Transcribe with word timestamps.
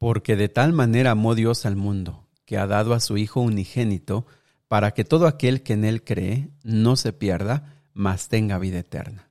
Porque 0.00 0.34
de 0.34 0.48
tal 0.48 0.72
manera 0.72 1.10
amó 1.10 1.34
Dios 1.34 1.66
al 1.66 1.76
mundo, 1.76 2.26
que 2.46 2.56
ha 2.56 2.66
dado 2.66 2.94
a 2.94 3.00
su 3.00 3.18
Hijo 3.18 3.42
unigénito, 3.42 4.24
para 4.66 4.92
que 4.92 5.04
todo 5.04 5.26
aquel 5.26 5.62
que 5.62 5.74
en 5.74 5.84
él 5.84 6.02
cree 6.02 6.48
no 6.62 6.96
se 6.96 7.12
pierda, 7.12 7.82
mas 7.92 8.28
tenga 8.28 8.58
vida 8.58 8.78
eterna. 8.78 9.28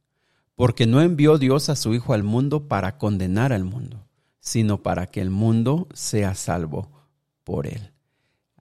Porque 0.53 0.85
no 0.85 1.01
envió 1.01 1.39
Dios 1.39 1.69
a 1.69 1.75
su 1.75 1.95
Hijo 1.95 2.13
al 2.13 2.21
mundo 2.21 2.67
para 2.67 2.99
condenar 2.99 3.51
al 3.51 3.63
mundo, 3.63 4.05
sino 4.41 4.83
para 4.83 5.07
que 5.07 5.21
el 5.21 5.31
mundo 5.31 5.87
sea 5.95 6.35
salvo 6.35 6.91
por 7.43 7.65
él. 7.65 7.91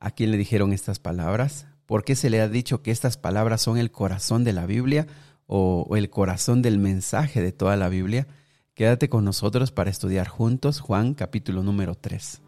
¿A 0.00 0.10
quién 0.10 0.30
le 0.30 0.38
dijeron 0.38 0.72
estas 0.72 0.98
palabras? 0.98 1.66
¿Por 1.84 2.04
qué 2.04 2.16
se 2.16 2.30
le 2.30 2.40
ha 2.40 2.48
dicho 2.48 2.80
que 2.80 2.90
estas 2.90 3.18
palabras 3.18 3.60
son 3.60 3.76
el 3.76 3.90
corazón 3.90 4.44
de 4.44 4.54
la 4.54 4.64
Biblia 4.64 5.06
o 5.46 5.94
el 5.94 6.08
corazón 6.08 6.62
del 6.62 6.78
mensaje 6.78 7.42
de 7.42 7.52
toda 7.52 7.76
la 7.76 7.90
Biblia? 7.90 8.26
Quédate 8.78 9.08
con 9.08 9.24
nosotros 9.24 9.72
para 9.72 9.90
estudiar 9.90 10.28
juntos 10.28 10.78
Juan 10.78 11.12
capítulo 11.12 11.64
número 11.64 11.96
3. 11.96 12.40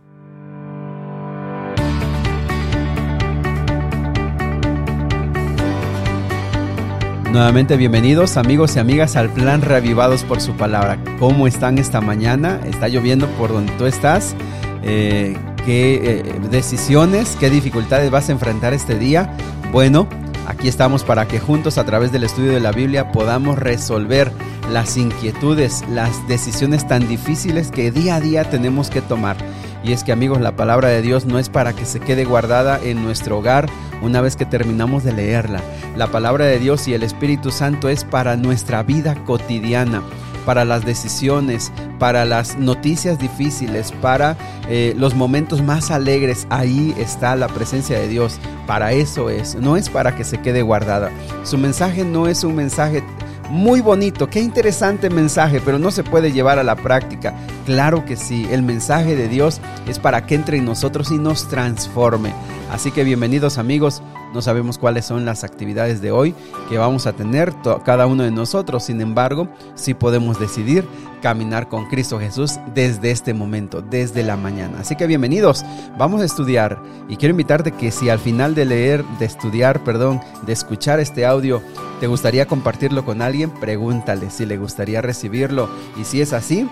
Nuevamente 7.32 7.76
bienvenidos 7.76 8.36
amigos 8.36 8.76
y 8.76 8.78
amigas 8.78 9.16
al 9.16 9.30
plan 9.30 9.60
Reavivados 9.60 10.22
por 10.22 10.40
su 10.40 10.52
palabra. 10.52 11.02
¿Cómo 11.18 11.48
están 11.48 11.78
esta 11.78 12.00
mañana? 12.00 12.60
¿Está 12.64 12.86
lloviendo 12.86 13.26
por 13.30 13.52
donde 13.52 13.72
tú 13.72 13.86
estás? 13.86 14.36
Eh, 14.84 15.36
¿Qué 15.66 15.94
eh, 16.20 16.22
decisiones, 16.48 17.36
qué 17.40 17.50
dificultades 17.50 18.08
vas 18.12 18.28
a 18.28 18.32
enfrentar 18.32 18.72
este 18.72 18.96
día? 18.96 19.36
Bueno, 19.72 20.08
aquí 20.46 20.68
estamos 20.68 21.02
para 21.02 21.26
que 21.26 21.40
juntos 21.40 21.76
a 21.76 21.84
través 21.84 22.12
del 22.12 22.22
estudio 22.22 22.52
de 22.52 22.60
la 22.60 22.70
Biblia 22.70 23.10
podamos 23.10 23.58
resolver 23.58 24.30
las 24.72 24.96
inquietudes, 24.96 25.84
las 25.88 26.26
decisiones 26.28 26.86
tan 26.86 27.08
difíciles 27.08 27.70
que 27.70 27.90
día 27.90 28.16
a 28.16 28.20
día 28.20 28.48
tenemos 28.48 28.90
que 28.90 29.02
tomar. 29.02 29.36
Y 29.82 29.92
es 29.92 30.04
que 30.04 30.12
amigos, 30.12 30.40
la 30.40 30.56
palabra 30.56 30.88
de 30.88 31.02
Dios 31.02 31.24
no 31.24 31.38
es 31.38 31.48
para 31.48 31.72
que 31.72 31.84
se 31.84 32.00
quede 32.00 32.24
guardada 32.24 32.78
en 32.82 33.02
nuestro 33.02 33.38
hogar 33.38 33.68
una 34.02 34.20
vez 34.20 34.36
que 34.36 34.46
terminamos 34.46 35.04
de 35.04 35.12
leerla. 35.12 35.60
La 35.96 36.08
palabra 36.08 36.44
de 36.44 36.58
Dios 36.58 36.86
y 36.88 36.94
el 36.94 37.02
Espíritu 37.02 37.50
Santo 37.50 37.88
es 37.88 38.04
para 38.04 38.36
nuestra 38.36 38.82
vida 38.82 39.14
cotidiana 39.24 40.02
para 40.44 40.64
las 40.64 40.84
decisiones, 40.84 41.72
para 41.98 42.24
las 42.24 42.56
noticias 42.58 43.18
difíciles, 43.18 43.92
para 44.00 44.36
eh, 44.68 44.94
los 44.96 45.14
momentos 45.14 45.62
más 45.62 45.90
alegres. 45.90 46.46
Ahí 46.50 46.94
está 46.98 47.36
la 47.36 47.48
presencia 47.48 47.98
de 47.98 48.08
Dios. 48.08 48.38
Para 48.66 48.92
eso 48.92 49.30
es. 49.30 49.54
No 49.54 49.76
es 49.76 49.88
para 49.88 50.16
que 50.16 50.24
se 50.24 50.40
quede 50.40 50.62
guardada. 50.62 51.10
Su 51.44 51.58
mensaje 51.58 52.04
no 52.04 52.26
es 52.26 52.44
un 52.44 52.54
mensaje 52.56 53.02
muy 53.50 53.80
bonito, 53.80 54.30
qué 54.30 54.40
interesante 54.40 55.10
mensaje, 55.10 55.60
pero 55.64 55.78
no 55.78 55.90
se 55.90 56.04
puede 56.04 56.32
llevar 56.32 56.58
a 56.58 56.64
la 56.64 56.76
práctica. 56.76 57.34
Claro 57.66 58.04
que 58.04 58.16
sí, 58.16 58.46
el 58.50 58.62
mensaje 58.62 59.16
de 59.16 59.28
Dios 59.28 59.60
es 59.88 59.98
para 59.98 60.24
que 60.24 60.36
entre 60.36 60.58
en 60.58 60.64
nosotros 60.64 61.10
y 61.10 61.18
nos 61.18 61.48
transforme. 61.48 62.32
Así 62.70 62.92
que 62.92 63.02
bienvenidos 63.02 63.58
amigos, 63.58 64.02
no 64.32 64.40
sabemos 64.40 64.78
cuáles 64.78 65.04
son 65.04 65.24
las 65.24 65.42
actividades 65.42 66.00
de 66.00 66.12
hoy 66.12 66.34
que 66.68 66.78
vamos 66.78 67.08
a 67.08 67.12
tener 67.12 67.52
cada 67.84 68.06
uno 68.06 68.22
de 68.22 68.30
nosotros, 68.30 68.84
sin 68.84 69.00
embargo, 69.00 69.48
sí 69.74 69.94
podemos 69.94 70.38
decidir 70.38 70.86
caminar 71.20 71.68
con 71.68 71.86
Cristo 71.88 72.20
Jesús 72.20 72.60
desde 72.72 73.10
este 73.10 73.34
momento, 73.34 73.82
desde 73.82 74.22
la 74.22 74.36
mañana. 74.36 74.78
Así 74.80 74.94
que 74.94 75.08
bienvenidos, 75.08 75.64
vamos 75.98 76.22
a 76.22 76.24
estudiar 76.24 76.80
y 77.08 77.16
quiero 77.16 77.32
invitarte 77.32 77.72
que 77.72 77.90
si 77.90 78.08
al 78.08 78.20
final 78.20 78.54
de 78.54 78.64
leer, 78.64 79.04
de 79.18 79.26
estudiar, 79.26 79.82
perdón, 79.82 80.20
de 80.46 80.52
escuchar 80.52 81.00
este 81.00 81.26
audio, 81.26 81.60
te 82.00 82.06
gustaría 82.06 82.46
compartirlo 82.46 83.04
con 83.04 83.20
alguien, 83.20 83.50
pregúntale 83.50 84.30
si 84.30 84.46
le 84.46 84.56
gustaría 84.56 85.02
recibirlo 85.02 85.68
y 86.00 86.04
si 86.04 86.22
es 86.22 86.32
así, 86.32 86.66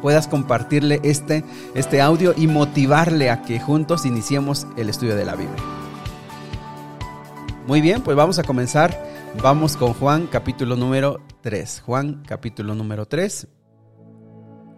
puedas 0.00 0.28
compartirle 0.28 1.00
este, 1.02 1.44
este 1.74 2.00
audio 2.00 2.32
y 2.36 2.46
motivarle 2.46 3.30
a 3.30 3.42
que 3.42 3.58
juntos 3.58 4.06
iniciemos 4.06 4.66
el 4.76 4.88
estudio 4.88 5.16
de 5.16 5.24
la 5.24 5.34
Biblia. 5.34 5.62
Muy 7.66 7.80
bien, 7.80 8.00
pues 8.00 8.16
vamos 8.16 8.38
a 8.38 8.44
comenzar. 8.44 9.06
Vamos 9.42 9.76
con 9.76 9.92
Juan 9.92 10.26
capítulo 10.26 10.76
número 10.76 11.20
3. 11.42 11.82
Juan 11.84 12.22
capítulo 12.26 12.74
número 12.74 13.06
3. 13.06 13.48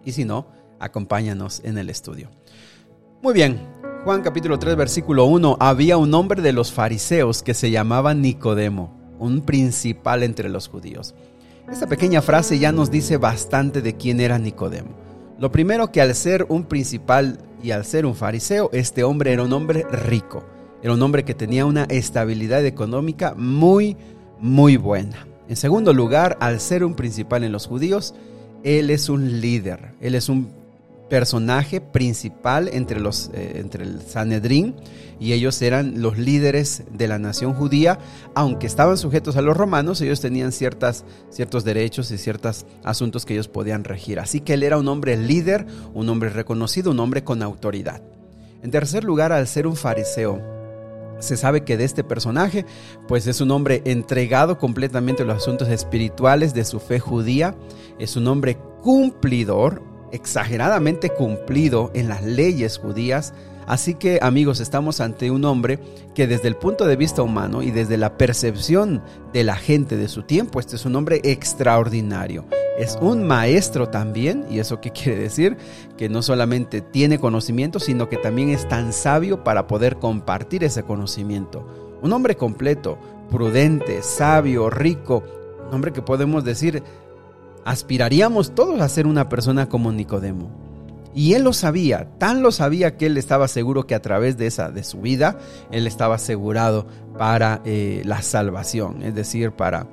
Y 0.03 0.11
si 0.11 0.25
no, 0.25 0.47
acompáñanos 0.79 1.61
en 1.63 1.77
el 1.77 1.89
estudio. 1.89 2.31
Muy 3.21 3.33
bien, 3.33 3.61
Juan 4.03 4.23
capítulo 4.23 4.57
3 4.57 4.75
versículo 4.75 5.25
1. 5.25 5.57
Había 5.59 5.97
un 5.97 6.13
hombre 6.15 6.41
de 6.41 6.51
los 6.51 6.71
fariseos 6.71 7.43
que 7.43 7.53
se 7.53 7.69
llamaba 7.69 8.13
Nicodemo, 8.13 9.00
un 9.21 9.41
principal 9.41 10.23
entre 10.23 10.49
los 10.49 10.67
judíos. 10.67 11.13
Esta 11.71 11.87
pequeña 11.87 12.21
frase 12.21 12.59
ya 12.59 12.71
nos 12.71 12.91
dice 12.91 13.17
bastante 13.17 13.81
de 13.81 13.95
quién 13.95 14.19
era 14.19 14.39
Nicodemo. 14.39 14.89
Lo 15.39 15.51
primero 15.51 15.91
que 15.91 16.01
al 16.01 16.13
ser 16.15 16.45
un 16.49 16.63
principal 16.63 17.39
y 17.63 17.71
al 17.71 17.85
ser 17.85 18.05
un 18.05 18.15
fariseo, 18.15 18.69
este 18.73 19.03
hombre 19.03 19.31
era 19.31 19.43
un 19.43 19.53
hombre 19.53 19.85
rico. 19.91 20.43
Era 20.83 20.93
un 20.93 21.01
hombre 21.01 21.23
que 21.23 21.35
tenía 21.35 21.65
una 21.65 21.83
estabilidad 21.85 22.65
económica 22.65 23.35
muy, 23.37 23.95
muy 24.39 24.77
buena. 24.77 25.27
En 25.47 25.55
segundo 25.55 25.93
lugar, 25.93 26.37
al 26.39 26.59
ser 26.59 26.83
un 26.83 26.95
principal 26.95 27.43
en 27.43 27.51
los 27.51 27.67
judíos, 27.67 28.15
él 28.63 28.89
es 28.89 29.09
un 29.09 29.41
líder, 29.41 29.93
él 29.99 30.15
es 30.15 30.29
un 30.29 30.60
personaje 31.11 31.81
principal 31.81 32.69
entre, 32.71 33.01
los, 33.01 33.31
eh, 33.33 33.55
entre 33.55 33.83
el 33.83 34.01
Sanedrín 34.01 34.75
y 35.19 35.33
ellos 35.33 35.61
eran 35.61 36.01
los 36.01 36.17
líderes 36.17 36.83
de 36.89 37.09
la 37.09 37.19
nación 37.19 37.53
judía, 37.53 37.99
aunque 38.33 38.65
estaban 38.65 38.97
sujetos 38.97 39.35
a 39.35 39.41
los 39.41 39.57
romanos, 39.57 39.99
ellos 39.99 40.21
tenían 40.21 40.53
ciertas, 40.53 41.03
ciertos 41.29 41.65
derechos 41.65 42.11
y 42.11 42.17
ciertos 42.17 42.65
asuntos 42.85 43.25
que 43.25 43.33
ellos 43.33 43.49
podían 43.49 43.83
regir. 43.83 44.21
Así 44.21 44.39
que 44.39 44.53
él 44.53 44.63
era 44.63 44.77
un 44.77 44.87
hombre 44.87 45.17
líder, 45.17 45.65
un 45.93 46.07
hombre 46.07 46.29
reconocido, 46.29 46.91
un 46.91 46.99
hombre 47.01 47.25
con 47.25 47.43
autoridad. 47.43 48.01
En 48.63 48.71
tercer 48.71 49.03
lugar, 49.03 49.33
al 49.33 49.49
ser 49.49 49.67
un 49.67 49.75
fariseo, 49.75 50.41
se 51.19 51.35
sabe 51.35 51.65
que 51.65 51.75
de 51.75 51.83
este 51.83 52.05
personaje, 52.05 52.65
pues 53.09 53.27
es 53.27 53.41
un 53.41 53.51
hombre 53.51 53.81
entregado 53.83 54.57
completamente 54.57 55.23
a 55.23 55.25
los 55.25 55.35
asuntos 55.35 55.67
espirituales 55.67 56.53
de 56.53 56.63
su 56.63 56.79
fe 56.79 57.01
judía, 57.01 57.53
es 57.99 58.15
un 58.15 58.27
hombre 58.27 58.57
cumplidor, 58.81 59.90
exageradamente 60.11 61.09
cumplido 61.09 61.91
en 61.93 62.09
las 62.09 62.23
leyes 62.23 62.77
judías, 62.77 63.33
Así 63.67 63.93
que 63.93 64.19
amigos, 64.21 64.59
estamos 64.59 64.99
ante 64.99 65.31
un 65.31 65.45
hombre 65.45 65.79
que 66.13 66.27
desde 66.27 66.47
el 66.47 66.57
punto 66.57 66.85
de 66.85 66.95
vista 66.97 67.21
humano 67.21 67.61
y 67.61 67.71
desde 67.71 67.95
la 67.95 68.17
percepción 68.17 69.01
de 69.31 69.43
la 69.43 69.55
gente 69.55 69.95
de 69.95 70.09
su 70.09 70.23
tiempo, 70.23 70.59
este 70.59 70.75
es 70.75 70.85
un 70.85 70.95
hombre 70.95 71.21
extraordinario. 71.23 72.45
Es 72.77 72.97
un 72.99 73.25
maestro 73.25 73.89
también, 73.89 74.45
y 74.49 74.59
eso 74.59 74.81
qué 74.81 74.89
quiere 74.91 75.17
decir? 75.19 75.57
Que 75.97 76.09
no 76.09 76.21
solamente 76.21 76.81
tiene 76.81 77.19
conocimiento, 77.19 77.79
sino 77.79 78.09
que 78.09 78.17
también 78.17 78.49
es 78.49 78.67
tan 78.67 78.91
sabio 78.91 79.43
para 79.43 79.67
poder 79.67 79.97
compartir 79.97 80.63
ese 80.63 80.83
conocimiento. 80.83 81.65
Un 82.01 82.11
hombre 82.13 82.35
completo, 82.35 82.97
prudente, 83.29 84.01
sabio, 84.01 84.69
rico, 84.69 85.23
un 85.67 85.75
hombre 85.75 85.93
que 85.93 86.01
podemos 86.01 86.43
decir, 86.43 86.83
aspiraríamos 87.65 88.55
todos 88.55 88.81
a 88.81 88.89
ser 88.89 89.07
una 89.07 89.29
persona 89.29 89.69
como 89.69 89.91
Nicodemo. 89.91 90.49
Y 91.13 91.33
él 91.33 91.43
lo 91.43 91.51
sabía, 91.51 92.07
tan 92.17 92.41
lo 92.41 92.51
sabía 92.51 92.95
que 92.95 93.07
él 93.07 93.17
estaba 93.17 93.47
seguro 93.47 93.85
que 93.85 93.95
a 93.95 94.01
través 94.01 94.37
de 94.37 94.47
esa, 94.47 94.71
de 94.71 94.83
su 94.83 95.01
vida, 95.01 95.37
él 95.69 95.85
estaba 95.85 96.15
asegurado 96.15 96.87
para 97.17 97.61
eh, 97.65 98.01
la 98.05 98.21
salvación, 98.21 99.03
es 99.03 99.13
decir, 99.13 99.51
para 99.51 99.87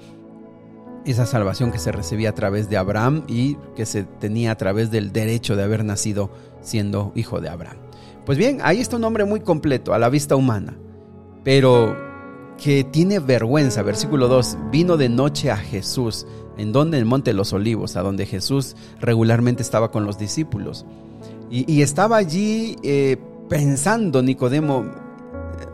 esa 1.05 1.27
salvación 1.27 1.73
que 1.73 1.79
se 1.79 1.91
recibía 1.91 2.31
a 2.31 2.34
través 2.34 2.69
de 2.69 2.77
Abraham 2.77 3.25
y 3.27 3.56
que 3.75 3.87
se 3.87 4.05
tenía 4.05 4.53
a 4.53 4.56
través 4.56 4.91
del 4.91 5.12
derecho 5.12 5.56
de 5.56 5.65
haber 5.65 5.85
nacido 5.85 6.31
siendo 6.61 7.12
hijo 7.17 7.41
de 7.41 7.49
Abraham. 7.49 7.79
Pues 8.25 8.39
bien, 8.39 8.59
ahí 8.62 8.81
está 8.81 8.97
un 8.97 9.05
hombre 9.05 9.25
muy 9.25 9.41
completo 9.41 9.95
a 9.95 9.99
la 9.99 10.11
vista 10.11 10.37
humana, 10.37 10.77
pero 11.45 11.97
que 12.62 12.85
tiene 12.85 13.21
vergüenza. 13.21 13.83
Versículo 13.83 14.29
2, 14.29 14.59
vino 14.71 14.97
de 14.97 15.09
noche 15.09 15.50
a 15.50 15.56
Jesús, 15.56 16.27
en 16.59 16.73
donde 16.73 16.99
en 16.99 17.05
el 17.05 17.09
Monte 17.09 17.31
de 17.31 17.37
los 17.37 17.53
Olivos, 17.53 17.97
a 17.97 18.03
donde 18.03 18.27
Jesús 18.27 18.77
regularmente 19.01 19.63
estaba 19.63 19.91
con 19.91 20.05
los 20.05 20.19
discípulos. 20.19 20.85
Y, 21.51 21.81
estaba 21.81 22.19
allí 22.19 22.77
eh, 22.82 23.17
pensando 23.49 24.21
Nicodemo, 24.21 24.85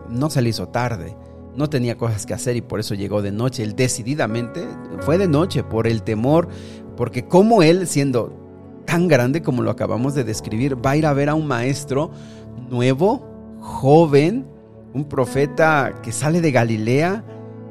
no 0.08 0.30
se 0.30 0.40
le 0.40 0.50
hizo 0.50 0.68
tarde, 0.68 1.16
no 1.56 1.68
tenía 1.68 1.96
cosas 1.98 2.26
que 2.26 2.34
hacer 2.34 2.54
y 2.54 2.60
por 2.60 2.78
eso 2.78 2.94
llegó 2.94 3.22
de 3.22 3.32
noche. 3.32 3.64
Él 3.64 3.74
decididamente 3.74 4.68
fue 5.00 5.18
de 5.18 5.26
noche 5.26 5.64
por 5.64 5.88
el 5.88 6.04
temor, 6.04 6.48
porque 6.96 7.26
como 7.26 7.62
él, 7.62 7.88
siendo 7.88 8.32
tan 8.86 9.08
grande 9.08 9.42
como 9.42 9.62
lo 9.62 9.70
acabamos 9.70 10.14
de 10.14 10.22
describir, 10.22 10.76
va 10.84 10.90
a 10.90 10.96
ir 10.96 11.06
a 11.06 11.12
ver 11.12 11.28
a 11.28 11.34
un 11.34 11.48
maestro 11.48 12.12
nuevo, 12.70 13.26
joven, 13.60 14.46
un 14.92 15.06
profeta 15.06 15.94
que 16.02 16.12
sale 16.12 16.40
de 16.40 16.52
Galilea 16.52 17.24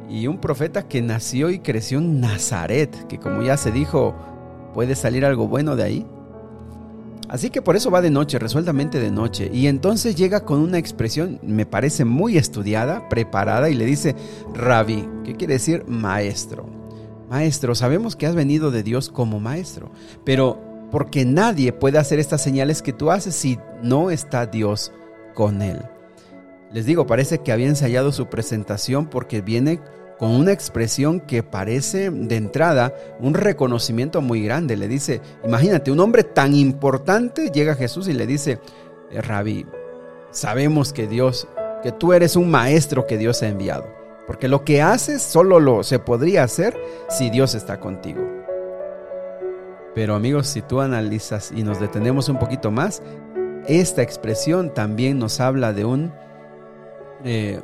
y 0.10 0.28
un 0.28 0.38
profeta 0.40 0.88
que 0.88 1.02
nació 1.02 1.50
y 1.50 1.60
creció 1.60 1.98
en 1.98 2.22
Nazaret, 2.22 3.08
que 3.08 3.20
como 3.20 3.42
ya 3.42 3.58
se 3.58 3.72
dijo, 3.72 4.16
puede 4.74 4.96
salir 4.96 5.26
algo 5.26 5.48
bueno 5.48 5.76
de 5.76 5.84
ahí. 5.84 6.08
Así 7.30 7.50
que 7.50 7.62
por 7.62 7.76
eso 7.76 7.90
va 7.90 8.02
de 8.02 8.12
noche, 8.12 8.38
resueltamente 8.38 9.00
de 9.00 9.10
noche. 9.10 9.50
Y 9.52 9.68
entonces 9.68 10.16
llega 10.16 10.46
con 10.46 10.60
una 10.60 10.78
expresión, 10.78 11.40
me 11.42 11.66
parece 11.66 12.06
muy 12.06 12.38
estudiada, 12.38 13.10
preparada, 13.10 13.70
y 13.70 13.74
le 13.74 13.86
dice, 13.86 14.16
Rabbi, 14.54 15.08
¿qué 15.24 15.36
quiere 15.36 15.56
decir 15.56 15.84
maestro? 15.88 16.68
Maestro, 17.30 17.74
sabemos 17.74 18.16
que 18.16 18.28
has 18.28 18.36
venido 18.36 18.70
de 18.70 18.84
Dios 18.84 19.10
como 19.10 19.40
maestro, 19.40 19.90
pero 20.24 20.62
porque 20.92 21.26
nadie 21.26 21.74
puede 21.74 21.98
hacer 21.98 22.20
estas 22.20 22.44
señales 22.44 22.84
que 22.84 22.94
tú 22.94 23.10
haces 23.10 23.34
si 23.34 23.58
no 23.82 24.12
está 24.12 24.46
Dios 24.46 24.92
con 25.34 25.64
él. 25.64 25.82
Les 26.74 26.88
digo, 26.88 27.06
parece 27.06 27.38
que 27.38 27.52
había 27.52 27.68
ensayado 27.68 28.12
su 28.12 28.28
presentación 28.28 29.06
porque 29.06 29.42
viene 29.42 29.80
con 30.18 30.32
una 30.32 30.52
expresión 30.52 31.20
que 31.20 31.44
parece 31.44 32.10
de 32.10 32.36
entrada 32.36 32.94
un 33.20 33.36
reconocimiento 33.36 34.22
muy 34.22 34.44
grande. 34.44 34.76
Le 34.76 34.88
dice, 34.88 35.22
imagínate, 35.46 35.92
un 35.92 36.00
hombre 36.00 36.24
tan 36.24 36.56
importante 36.56 37.52
llega 37.52 37.74
a 37.74 37.76
Jesús 37.76 38.08
y 38.08 38.14
le 38.14 38.26
dice, 38.26 38.60
eh, 39.12 39.22
Rabí, 39.22 39.68
sabemos 40.32 40.94
que 40.94 41.08
Dios, 41.08 41.48
que 41.84 41.92
tú 41.92 42.12
eres 42.12 42.36
un 42.36 42.50
maestro 42.50 43.06
que 43.06 43.20
Dios 43.20 43.44
ha 43.44 43.50
enviado, 43.50 43.86
porque 44.26 44.48
lo 44.48 44.66
que 44.66 44.82
haces 44.82 45.22
solo 45.22 45.60
lo 45.60 45.84
se 45.84 46.00
podría 46.00 46.44
hacer 46.44 46.76
si 47.08 47.30
Dios 47.30 47.54
está 47.54 47.80
contigo. 47.80 48.22
Pero 49.94 50.16
amigos, 50.16 50.48
si 50.48 50.64
tú 50.64 50.82
analizas 50.82 51.52
y 51.56 51.62
nos 51.62 51.80
detenemos 51.80 52.30
un 52.30 52.40
poquito 52.40 52.72
más, 52.72 53.04
esta 53.68 54.02
expresión 54.02 54.74
también 54.74 55.20
nos 55.20 55.40
habla 55.40 55.72
de 55.72 55.86
un 55.86 56.12
de 57.24 57.62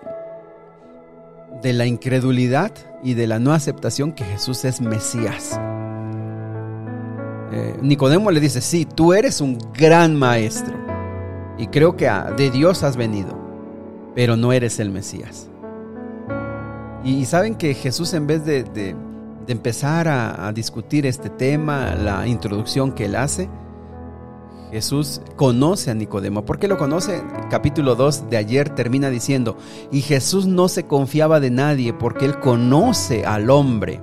la 1.74 1.86
incredulidad 1.86 2.72
y 3.04 3.14
de 3.14 3.28
la 3.28 3.40
no 3.40 3.54
aceptación 3.54 4.14
que 4.14 4.24
Jesús 4.24 4.66
es 4.66 4.82
Mesías. 4.82 5.60
Eh, 7.52 7.78
Nicodemo 7.82 8.32
le 8.32 8.40
dice, 8.40 8.62
sí, 8.62 8.86
tú 8.86 9.14
eres 9.14 9.42
un 9.42 9.58
gran 9.74 10.16
maestro 10.16 10.74
y 11.58 11.68
creo 11.68 11.98
que 11.98 12.10
de 12.38 12.52
Dios 12.52 12.84
has 12.84 12.96
venido, 12.96 13.38
pero 14.16 14.38
no 14.38 14.54
eres 14.54 14.80
el 14.80 14.92
Mesías. 14.92 15.50
Y, 17.04 17.26
saben 17.26 17.56
que 17.56 17.74
Jesús 17.74 18.14
en 18.14 18.28
vez 18.28 18.46
de, 18.46 18.96
empezar 19.48 20.08
a 20.08 20.52
discutir 20.54 21.08
este 21.08 21.30
tema, 21.30 21.96
la 21.96 22.28
introducción 22.28 22.92
que 22.92 23.06
él 23.06 23.16
hace, 23.16 23.50
Jesús 24.72 25.22
conoce 25.36 25.92
a 25.92 25.96
Nicodemo. 25.96 26.46
¿Por 26.46 26.60
qué 26.60 26.68
lo 26.68 26.78
conoce? 26.78 27.24
Capítulo 27.50 27.96
2 27.96 28.30
de 28.30 28.38
ayer 28.38 28.70
termina 28.70 29.10
diciendo, 29.10 29.58
y 29.92 30.02
Jesús 30.02 30.46
no 30.46 30.68
se 30.68 30.86
confiaba 30.86 31.40
de 31.40 31.50
nadie 31.50 31.94
porque 31.94 32.26
él 32.26 32.40
conoce 32.40 33.26
al 33.26 33.50
hombre. 33.50 34.02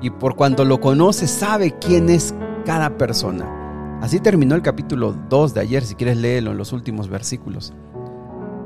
Y 0.00 0.10
por 0.10 0.36
cuanto 0.36 0.64
lo 0.64 0.80
conoce, 0.80 1.26
sabe 1.26 1.74
quién 1.80 2.08
es 2.08 2.34
cada 2.64 2.96
persona. 2.96 3.98
Así 4.00 4.20
terminó 4.20 4.54
el 4.54 4.62
capítulo 4.62 5.16
2 5.28 5.54
de 5.54 5.60
ayer, 5.60 5.84
si 5.84 5.96
quieres 5.96 6.16
léelo 6.16 6.52
en 6.52 6.58
los 6.58 6.72
últimos 6.72 7.08
versículos. 7.08 7.72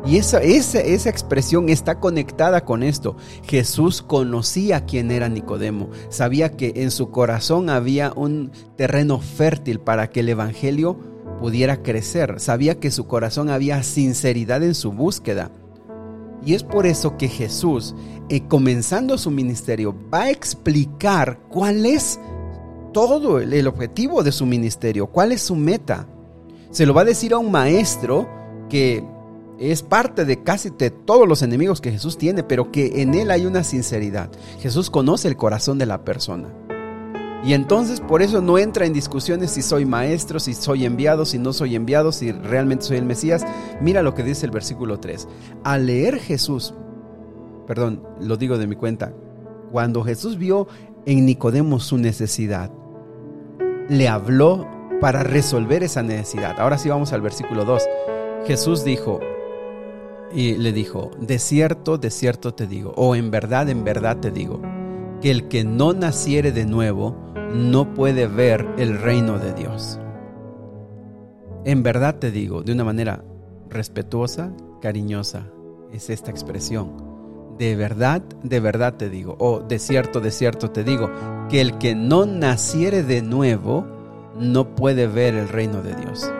Y 0.05 0.17
esa, 0.17 0.43
esa, 0.43 0.81
esa, 0.81 1.09
expresión 1.09 1.69
está 1.69 2.01
conectada 2.01 2.65
con 2.65 2.83
esto. 2.83 3.17
Jesús 3.45 4.03
conocía 4.03 4.85
quién 4.85 5.13
era 5.13 5.29
Nicodemo, 5.29 5.91
sabía 6.09 6.57
que 6.57 6.73
en 6.77 6.91
su 6.91 7.11
corazón 7.11 7.71
había 7.71 8.13
un 8.15 8.51
terreno 8.77 9.21
fértil 9.21 9.79
para 9.79 10.11
que 10.11 10.21
el 10.21 10.29
Evangelio 10.29 11.12
pudiera 11.43 11.83
crecer. 11.83 12.39
Sabía 12.39 12.79
que 12.79 12.93
su 12.93 13.09
corazón 13.09 13.51
había 13.51 13.83
sinceridad 13.83 14.63
en 14.63 14.77
su 14.77 14.93
búsqueda. 14.93 15.51
Y 16.47 16.55
es 16.55 16.63
por 16.63 16.87
eso 16.87 17.17
que 17.17 17.27
Jesús, 17.27 17.97
eh, 18.29 18.43
comenzando 18.47 19.19
su 19.19 19.33
ministerio, 19.33 19.93
va 20.13 20.23
a 20.23 20.31
explicar 20.31 21.41
cuál 21.51 21.85
es 21.85 22.21
todo 22.93 23.41
el, 23.41 23.53
el 23.53 23.67
objetivo 23.67 24.23
de 24.23 24.31
su 24.31 24.47
ministerio, 24.47 25.09
cuál 25.09 25.33
es 25.33 25.43
su 25.43 25.57
meta. 25.57 26.07
Se 26.71 26.87
lo 26.87 26.95
va 26.95 27.01
a 27.03 27.07
decir 27.07 27.33
a 27.33 27.39
un 27.39 27.51
maestro 27.51 28.29
que 28.71 29.05
es 29.59 29.83
parte 29.83 30.25
de 30.25 30.45
casi 30.45 30.71
de 30.71 30.91
todos 30.91 31.27
los 31.27 31.43
enemigos 31.43 31.81
que 31.81 31.91
Jesús 31.91 32.19
tiene, 32.19 32.45
pero 32.45 32.71
que 32.71 33.03
en 33.03 33.15
él 33.15 33.33
hay 33.33 33.47
una 33.47 33.65
sinceridad. 33.65 34.31
Jesús 34.61 34.91
conoce 34.91 35.27
el 35.27 35.37
corazón 35.37 35.77
de 35.79 35.87
la 35.87 36.05
persona. 36.05 36.55
Y 37.45 37.55
entonces 37.55 38.01
por 38.01 38.23
eso 38.23 38.41
no 38.41 38.57
entra 38.57 38.87
en 38.87 38.93
discusiones 38.93 39.51
si 39.51 39.63
soy 39.63 39.85
maestro, 39.85 40.39
si 40.39 40.55
soy 40.55 40.85
enviado, 40.85 41.25
si 41.25 41.39
no 41.39 41.53
soy 41.53 41.75
enviado, 41.75 42.13
si 42.13 42.31
realmente 42.31 42.85
soy 42.85 42.99
el 42.99 43.05
Mesías. 43.05 43.45
Mira 43.81 44.03
lo 44.03 44.15
que 44.15 44.23
dice 44.23 44.47
el 44.47 44.53
versículo 44.53 45.01
3. 45.01 45.27
Al 45.65 45.87
leer 45.87 46.19
Jesús, 46.19 46.75
perdón, 47.67 48.03
lo 48.21 48.37
digo 48.37 48.59
de 48.59 48.69
mi 48.69 48.77
cuenta, 48.77 49.13
cuando 49.73 50.05
Jesús 50.05 50.39
vio 50.39 50.69
en 51.05 51.27
Nicodemo 51.27 51.81
su 51.81 51.99
necesidad, 51.99 52.71
le 53.89 54.09
habló 54.09 54.69
para 55.01 55.25
resolver 55.25 55.83
esa 55.83 56.03
necesidad. 56.05 56.61
Ahora 56.61 56.79
sí 56.79 56.89
vamos 56.89 57.13
al 57.13 57.23
versículo 57.23 57.65
2. 57.65 57.83
Jesús 58.47 58.85
dijo, 58.85 59.19
y 60.33 60.55
le 60.55 60.73
dijo, 60.73 61.11
de 61.21 61.39
cierto, 61.41 61.99
de 61.99 62.11
cierto 62.11 62.55
te 62.55 62.69
digo, 62.69 62.93
o 62.97 63.17
en 63.17 63.31
verdad, 63.31 63.69
en 63.69 63.83
verdad 63.83 64.19
te 64.19 64.31
digo, 64.31 64.63
que 65.21 65.31
el 65.31 65.49
que 65.49 65.65
no 65.65 65.93
naciere 65.93 66.53
de 66.53 66.67
nuevo, 66.67 67.32
no 67.55 67.95
puede 67.95 68.27
ver 68.27 68.67
el 68.79 68.99
reino 68.99 69.39
de 69.39 69.53
Dios. 69.53 69.99
En 71.65 71.83
verdad 71.83 72.17
te 72.17 72.31
digo, 72.31 72.63
de 72.63 72.73
una 72.73 72.85
manera 72.85 73.25
respetuosa, 73.69 74.53
cariñosa, 74.81 75.47
es 75.93 76.11
esta 76.11 76.31
expresión. 76.31 77.13
De 77.59 77.77
verdad, 77.77 78.23
de 78.43 78.61
verdad 78.61 78.95
te 78.95 79.09
digo, 79.09 79.37
o 79.39 79.61
de 79.61 79.79
cierto, 79.79 80.21
de 80.21 80.31
cierto 80.31 80.71
te 80.71 80.85
digo, 80.85 81.11
que 81.49 81.61
el 81.61 81.79
que 81.79 81.95
no 81.95 82.27
naciere 82.27 83.03
de 83.03 83.23
nuevo, 83.23 83.87
no 84.39 84.75
puede 84.75 85.07
ver 85.07 85.35
el 85.35 85.49
reino 85.49 85.83
de 85.83 85.95
Dios. 85.95 86.33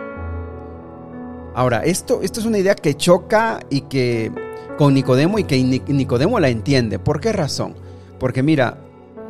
Ahora, 1.55 1.83
esto, 1.83 2.21
esto 2.23 2.39
es 2.39 2.45
una 2.45 2.57
idea 2.57 2.75
que 2.75 2.95
choca 2.95 3.59
y 3.69 3.81
que 3.81 4.31
con 4.77 4.95
Nicodemo 4.95 5.37
y 5.37 5.43
que 5.43 5.61
Nicodemo 5.87 6.39
la 6.39 6.49
entiende. 6.49 6.97
¿Por 6.97 7.21
qué 7.21 7.31
razón? 7.31 7.75
Porque 8.19 8.41
mira, 8.41 8.77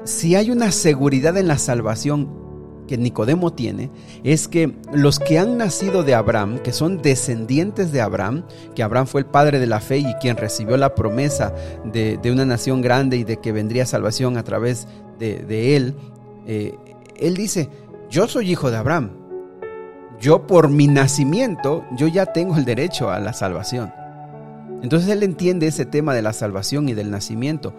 si 0.04 0.36
hay 0.36 0.52
una 0.52 0.72
seguridad 0.72 1.38
en 1.38 1.48
la 1.48 1.58
salvación 1.58 2.44
que 2.88 2.98
Nicodemo 2.98 3.54
tiene, 3.54 3.90
es 4.24 4.48
que 4.48 4.76
los 4.92 5.20
que 5.20 5.40
han 5.40 5.58
nacido 5.58 6.04
de 6.04 6.16
Abraham, 6.16 6.60
que 6.60 6.74
son 6.74 7.02
descendientes 7.02 7.92
de 7.92 8.02
Abraham, 8.02 8.44
que 8.76 8.84
Abraham 8.84 9.08
fue 9.08 9.22
el 9.22 9.28
padre 9.28 9.60
de 9.60 9.68
la 9.68 9.80
fe 9.80 10.00
y 10.00 10.14
quien 10.22 10.38
recibió 10.38 10.76
la 10.78 10.96
promesa 10.96 11.54
de, 11.86 12.20
una 12.32 12.46
nación 12.46 12.82
grande 12.82 13.18
y 13.18 13.24
de 13.24 13.38
que 13.38 13.52
vendría 13.52 13.86
salvación 13.86 14.38
a 14.38 14.44
través 14.44 14.88
de, 15.20 15.76
él, 15.76 15.96
eh, 16.46 16.76
él 17.16 17.36
dice, 17.36 17.70
yo 18.10 18.28
soy 18.28 18.52
hijo 18.52 18.70
de 18.70 18.78
Abraham, 18.78 19.12
yo 20.20 20.46
por 20.46 20.70
mi 20.70 20.88
nacimiento, 20.88 21.86
yo 21.98 22.08
ya 22.08 22.26
tengo 22.26 22.58
el 22.58 22.66
derecho 22.66 23.10
a 23.10 23.20
la 23.20 23.34
salvación. 23.34 23.94
Entonces 24.82 25.10
él 25.10 25.24
entiende 25.24 25.68
ese 25.68 25.86
tema 25.86 26.14
de 26.14 26.22
la 26.22 26.34
salvación 26.34 26.90
y 26.90 26.94
del 26.94 27.10
nacimiento. 27.10 27.74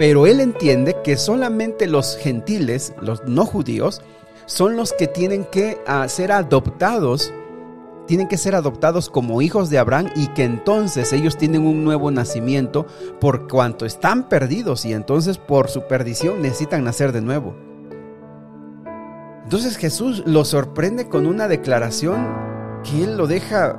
Pero 0.00 0.26
él 0.26 0.40
entiende 0.40 0.96
que 1.04 1.18
solamente 1.18 1.86
los 1.86 2.16
gentiles, 2.16 2.94
los 3.02 3.22
no 3.26 3.44
judíos, 3.44 4.00
son 4.46 4.74
los 4.74 4.94
que 4.94 5.06
tienen 5.06 5.44
que 5.44 5.78
ah, 5.86 6.08
ser 6.08 6.32
adoptados, 6.32 7.34
tienen 8.06 8.26
que 8.26 8.38
ser 8.38 8.54
adoptados 8.54 9.10
como 9.10 9.42
hijos 9.42 9.68
de 9.68 9.78
Abraham 9.78 10.08
y 10.16 10.28
que 10.28 10.44
entonces 10.44 11.12
ellos 11.12 11.36
tienen 11.36 11.66
un 11.66 11.84
nuevo 11.84 12.10
nacimiento 12.10 12.86
por 13.20 13.46
cuanto 13.46 13.84
están 13.84 14.26
perdidos 14.30 14.86
y 14.86 14.94
entonces 14.94 15.36
por 15.36 15.68
su 15.68 15.82
perdición 15.82 16.40
necesitan 16.40 16.82
nacer 16.82 17.12
de 17.12 17.20
nuevo. 17.20 17.54
Entonces 19.44 19.76
Jesús 19.76 20.22
lo 20.24 20.46
sorprende 20.46 21.10
con 21.10 21.26
una 21.26 21.46
declaración 21.46 22.26
que 22.84 23.04
él 23.04 23.18
lo 23.18 23.26
deja, 23.26 23.78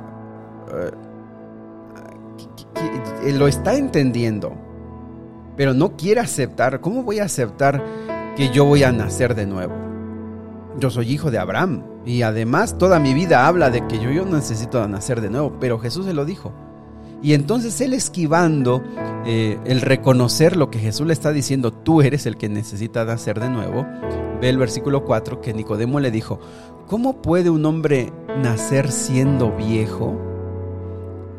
eh, 3.24 3.32
lo 3.32 3.48
está 3.48 3.74
entendiendo 3.74 4.70
pero 5.56 5.74
no 5.74 5.96
quiere 5.96 6.20
aceptar. 6.20 6.80
¿Cómo 6.80 7.02
voy 7.02 7.18
a 7.18 7.24
aceptar 7.24 7.82
que 8.36 8.50
yo 8.50 8.64
voy 8.64 8.82
a 8.84 8.92
nacer 8.92 9.34
de 9.34 9.46
nuevo? 9.46 9.74
Yo 10.78 10.90
soy 10.90 11.12
hijo 11.12 11.30
de 11.30 11.38
Abraham 11.38 11.84
y 12.04 12.22
además 12.22 12.78
toda 12.78 12.98
mi 12.98 13.14
vida 13.14 13.46
habla 13.46 13.70
de 13.70 13.86
que 13.86 13.98
yo, 13.98 14.10
yo 14.10 14.24
necesito 14.24 14.86
nacer 14.88 15.20
de 15.20 15.30
nuevo, 15.30 15.58
pero 15.60 15.78
Jesús 15.78 16.06
se 16.06 16.14
lo 16.14 16.24
dijo. 16.24 16.52
Y 17.22 17.34
entonces 17.34 17.80
él 17.80 17.94
esquivando 17.94 18.82
eh, 19.24 19.58
el 19.64 19.80
reconocer 19.80 20.56
lo 20.56 20.70
que 20.70 20.80
Jesús 20.80 21.06
le 21.06 21.12
está 21.12 21.30
diciendo, 21.30 21.72
tú 21.72 22.02
eres 22.02 22.26
el 22.26 22.36
que 22.36 22.48
necesita 22.48 23.04
nacer 23.04 23.38
de 23.38 23.48
nuevo, 23.48 23.86
ve 24.40 24.48
el 24.48 24.58
versículo 24.58 25.04
4 25.04 25.40
que 25.40 25.54
Nicodemo 25.54 26.00
le 26.00 26.10
dijo, 26.10 26.40
¿cómo 26.88 27.22
puede 27.22 27.48
un 27.48 27.64
hombre 27.64 28.12
nacer 28.42 28.90
siendo 28.90 29.52
viejo? 29.52 30.18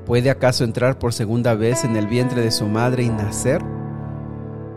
¿Puede 0.05 0.29
acaso 0.29 0.63
entrar 0.63 0.99
por 0.99 1.13
segunda 1.13 1.53
vez 1.53 1.83
en 1.83 1.97
el 1.97 2.07
vientre 2.07 2.41
de 2.41 2.51
su 2.51 2.65
madre 2.67 3.03
y 3.03 3.09
nacer? 3.09 3.61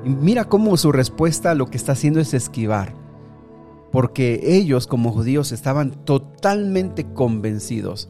Mira 0.07 0.45
cómo 0.45 0.77
su 0.77 0.93
respuesta 0.93 1.55
lo 1.55 1.67
que 1.67 1.77
está 1.77 1.93
haciendo 1.93 2.21
es 2.21 2.35
esquivar. 2.35 2.95
Porque 3.93 4.41
ellos 4.43 4.87
como 4.87 5.13
judíos 5.13 5.53
estaban 5.53 6.05
totalmente 6.05 7.05
convencidos 7.13 8.09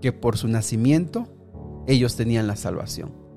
que 0.00 0.12
por 0.12 0.36
su 0.36 0.48
nacimiento 0.48 1.28
ellos 1.86 2.16
tenían 2.16 2.46
la 2.46 2.56
salvación. 2.56 3.28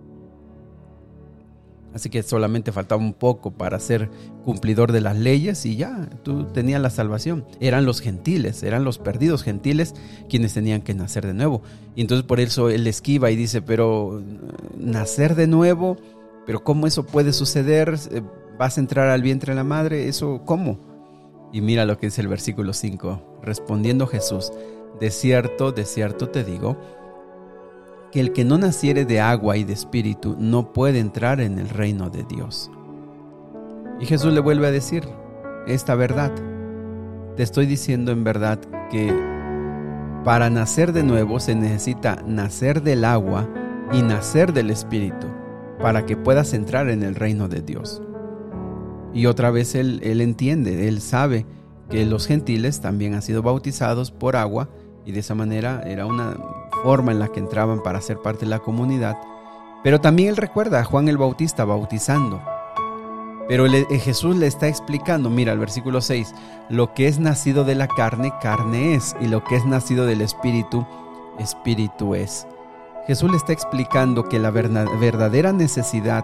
Así 1.93 2.09
que 2.09 2.23
solamente 2.23 2.71
faltaba 2.71 3.01
un 3.01 3.13
poco 3.13 3.51
para 3.51 3.77
ser 3.79 4.09
cumplidor 4.45 4.93
de 4.93 5.01
las 5.01 5.17
leyes 5.17 5.65
y 5.65 5.75
ya, 5.75 6.09
tú 6.23 6.45
tenías 6.45 6.81
la 6.81 6.89
salvación. 6.89 7.45
Eran 7.59 7.85
los 7.85 7.99
gentiles, 7.99 8.63
eran 8.63 8.85
los 8.85 8.97
perdidos 8.97 9.43
gentiles 9.43 9.93
quienes 10.29 10.53
tenían 10.53 10.81
que 10.81 10.93
nacer 10.93 11.27
de 11.27 11.33
nuevo. 11.33 11.63
Y 11.95 12.01
entonces 12.01 12.25
por 12.25 12.39
eso 12.39 12.69
él 12.69 12.87
esquiva 12.87 13.29
y 13.29 13.35
dice, 13.35 13.61
pero 13.61 14.23
nacer 14.77 15.35
de 15.35 15.47
nuevo, 15.47 15.97
pero 16.45 16.63
¿cómo 16.63 16.87
eso 16.87 17.05
puede 17.05 17.33
suceder? 17.33 17.95
Eh, 18.11 18.21
¿Vas 18.57 18.77
a 18.77 18.81
entrar 18.81 19.09
al 19.09 19.21
vientre 19.21 19.53
de 19.53 19.55
la 19.55 19.63
madre? 19.63 20.07
¿Eso 20.07 20.41
cómo? 20.45 20.79
Y 21.51 21.61
mira 21.61 21.85
lo 21.85 21.97
que 21.97 22.07
dice 22.07 22.21
el 22.21 22.27
versículo 22.27 22.73
5. 22.73 23.39
Respondiendo 23.41 24.07
Jesús, 24.07 24.51
de 24.99 25.11
cierto, 25.11 25.71
de 25.71 25.85
cierto 25.85 26.29
te 26.29 26.43
digo, 26.43 26.77
que 28.11 28.19
el 28.19 28.33
que 28.33 28.45
no 28.45 28.57
naciere 28.57 29.05
de 29.05 29.19
agua 29.19 29.57
y 29.57 29.63
de 29.63 29.73
espíritu 29.73 30.35
no 30.37 30.73
puede 30.73 30.99
entrar 30.99 31.41
en 31.41 31.59
el 31.59 31.69
reino 31.69 32.09
de 32.09 32.23
Dios. 32.23 32.69
Y 33.99 34.05
Jesús 34.05 34.33
le 34.33 34.41
vuelve 34.41 34.67
a 34.67 34.71
decir 34.71 35.07
esta 35.67 35.95
verdad. 35.95 36.31
Te 37.35 37.43
estoy 37.43 37.65
diciendo 37.65 38.11
en 38.11 38.23
verdad 38.23 38.59
que 38.89 39.13
para 40.23 40.49
nacer 40.49 40.93
de 40.93 41.03
nuevo 41.03 41.39
se 41.39 41.55
necesita 41.55 42.21
nacer 42.27 42.83
del 42.83 43.05
agua 43.05 43.47
y 43.91 44.01
nacer 44.01 44.53
del 44.53 44.69
espíritu 44.69 45.27
para 45.81 46.05
que 46.05 46.15
puedas 46.17 46.53
entrar 46.53 46.89
en 46.89 47.03
el 47.03 47.15
reino 47.15 47.47
de 47.47 47.61
Dios. 47.61 48.01
Y 49.13 49.25
otra 49.25 49.51
vez 49.51 49.75
él, 49.75 50.01
entiende, 50.21 50.87
él 50.87 51.01
sabe 51.01 51.45
que 51.89 52.05
los 52.05 52.27
gentiles 52.27 52.79
también 52.79 53.13
han 53.13 53.21
sido 53.21 53.41
bautizados 53.41 54.11
por 54.11 54.35
agua 54.35 54.69
y 55.05 55.11
de 55.11 55.19
esa 55.19 55.35
manera 55.35 55.81
era 55.85 56.05
una 56.05 56.37
forma 56.83 57.11
en 57.11 57.19
la 57.19 57.27
que 57.27 57.39
entraban 57.39 57.83
para 57.83 58.01
ser 58.01 58.19
parte 58.19 58.45
de 58.45 58.51
la 58.51 58.59
comunidad. 58.59 59.17
Pero 59.83 59.99
también 59.99 60.29
él 60.29 60.37
recuerda 60.37 60.79
a 60.79 60.83
Juan 60.85 61.09
el 61.09 61.17
Bautista 61.17 61.65
bautizando. 61.65 62.41
Pero 63.49 63.65
eh, 63.65 63.85
Jesús 63.99 64.37
le 64.37 64.47
está 64.47 64.67
explicando, 64.69 65.29
mira 65.29 65.51
el 65.51 65.59
versículo 65.59 65.99
6, 65.99 66.33
lo 66.69 66.93
que 66.93 67.07
es 67.07 67.19
nacido 67.19 67.65
de 67.65 67.75
la 67.75 67.87
carne, 67.87 68.31
carne 68.41 68.95
es, 68.95 69.15
y 69.19 69.27
lo 69.27 69.43
que 69.43 69.57
es 69.57 69.65
nacido 69.65 70.05
del 70.05 70.21
espíritu, 70.21 70.85
espíritu 71.37 72.15
es. 72.15 72.47
Jesús 73.11 73.29
le 73.29 73.35
está 73.35 73.51
explicando 73.51 74.23
que 74.23 74.39
la 74.39 74.51
verdadera 74.51 75.51
necesidad 75.51 76.23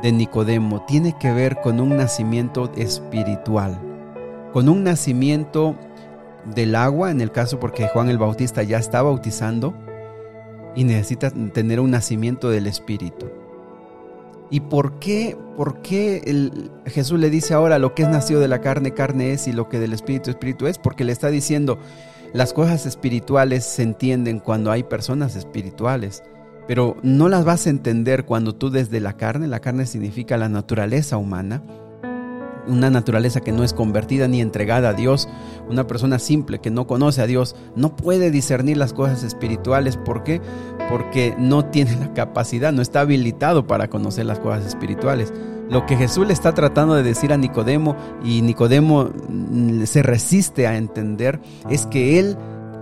de 0.00 0.12
Nicodemo 0.12 0.86
tiene 0.86 1.18
que 1.18 1.32
ver 1.32 1.56
con 1.60 1.80
un 1.80 1.96
nacimiento 1.96 2.70
espiritual, 2.76 3.80
con 4.52 4.68
un 4.68 4.84
nacimiento 4.84 5.74
del 6.54 6.76
agua, 6.76 7.10
en 7.10 7.20
el 7.20 7.32
caso 7.32 7.58
porque 7.58 7.88
Juan 7.88 8.08
el 8.08 8.18
Bautista 8.18 8.62
ya 8.62 8.78
está 8.78 9.02
bautizando 9.02 9.74
y 10.76 10.84
necesita 10.84 11.32
tener 11.52 11.80
un 11.80 11.90
nacimiento 11.90 12.48
del 12.48 12.68
Espíritu. 12.68 13.28
¿Y 14.50 14.60
por 14.60 15.00
qué, 15.00 15.36
por 15.56 15.82
qué 15.82 16.52
Jesús 16.86 17.18
le 17.18 17.30
dice 17.30 17.54
ahora 17.54 17.80
lo 17.80 17.92
que 17.96 18.04
es 18.04 18.08
nacido 18.08 18.38
de 18.38 18.46
la 18.46 18.60
carne, 18.60 18.94
carne 18.94 19.32
es 19.32 19.48
y 19.48 19.52
lo 19.52 19.68
que 19.68 19.80
del 19.80 19.92
Espíritu, 19.92 20.30
Espíritu 20.30 20.68
es? 20.68 20.78
Porque 20.78 21.02
le 21.02 21.10
está 21.10 21.26
diciendo, 21.26 21.80
las 22.32 22.52
cosas 22.52 22.86
espirituales 22.86 23.64
se 23.64 23.82
entienden 23.82 24.38
cuando 24.38 24.70
hay 24.70 24.82
personas 24.84 25.36
espirituales, 25.36 26.22
pero 26.68 26.96
no 27.02 27.28
las 27.28 27.44
vas 27.44 27.66
a 27.66 27.70
entender 27.70 28.24
cuando 28.24 28.54
tú 28.54 28.70
desde 28.70 29.00
la 29.00 29.16
carne, 29.16 29.48
la 29.48 29.60
carne 29.60 29.86
significa 29.86 30.36
la 30.36 30.48
naturaleza 30.48 31.16
humana, 31.16 31.62
una 32.66 32.90
naturaleza 32.90 33.40
que 33.40 33.52
no 33.52 33.64
es 33.64 33.72
convertida 33.72 34.28
ni 34.28 34.40
entregada 34.40 34.90
a 34.90 34.94
Dios, 34.94 35.28
una 35.68 35.86
persona 35.86 36.18
simple 36.18 36.60
que 36.60 36.70
no 36.70 36.86
conoce 36.86 37.22
a 37.22 37.26
Dios, 37.26 37.56
no 37.76 37.96
puede 37.96 38.30
discernir 38.30 38.76
las 38.76 38.92
cosas 38.92 39.22
espirituales. 39.22 39.96
¿Por 39.96 40.22
qué? 40.22 40.40
Porque 40.88 41.34
no 41.38 41.64
tiene 41.66 41.96
la 41.96 42.12
capacidad, 42.14 42.72
no 42.72 42.82
está 42.82 43.00
habilitado 43.00 43.66
para 43.66 43.88
conocer 43.88 44.26
las 44.26 44.38
cosas 44.38 44.66
espirituales. 44.66 45.32
Lo 45.70 45.86
que 45.86 45.96
Jesús 45.96 46.26
le 46.26 46.32
está 46.32 46.52
tratando 46.52 46.94
de 46.94 47.04
decir 47.04 47.32
a 47.32 47.36
Nicodemo 47.36 47.96
y 48.24 48.42
Nicodemo 48.42 49.10
mm, 49.28 49.84
se 49.84 50.02
resiste 50.02 50.66
a 50.66 50.76
entender 50.76 51.40
es 51.70 51.86
que 51.86 52.18
él 52.18 52.36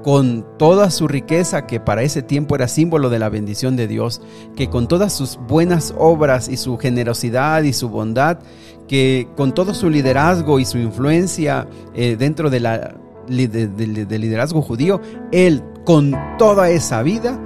con 0.08 0.42
toda 0.56 0.90
su 0.90 1.06
riqueza, 1.06 1.66
que 1.66 1.80
para 1.80 2.00
ese 2.02 2.22
tiempo 2.22 2.54
era 2.54 2.66
símbolo 2.66 3.10
de 3.10 3.18
la 3.18 3.28
bendición 3.28 3.76
de 3.76 3.86
Dios, 3.86 4.22
que 4.56 4.70
con 4.70 4.88
todas 4.88 5.12
sus 5.12 5.36
buenas 5.36 5.92
obras 5.98 6.48
y 6.48 6.56
su 6.56 6.78
generosidad 6.78 7.62
y 7.62 7.74
su 7.74 7.90
bondad, 7.90 8.38
que 8.88 9.28
con 9.36 9.52
todo 9.52 9.74
su 9.74 9.90
liderazgo 9.90 10.60
y 10.60 10.64
su 10.64 10.78
influencia 10.78 11.68
eh, 11.94 12.16
dentro 12.18 12.48
del 12.48 12.66
liderazgo 13.28 14.62
judío, 14.62 15.02
él 15.30 15.62
con 15.84 16.16
toda 16.38 16.70
esa 16.70 17.02
vida 17.02 17.38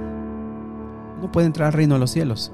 no 1.21 1.29
puede 1.33 1.47
entrar 1.47 1.67
al 1.67 1.73
reino 1.73 1.95
de 1.95 1.99
los 1.99 2.11
cielos. 2.11 2.53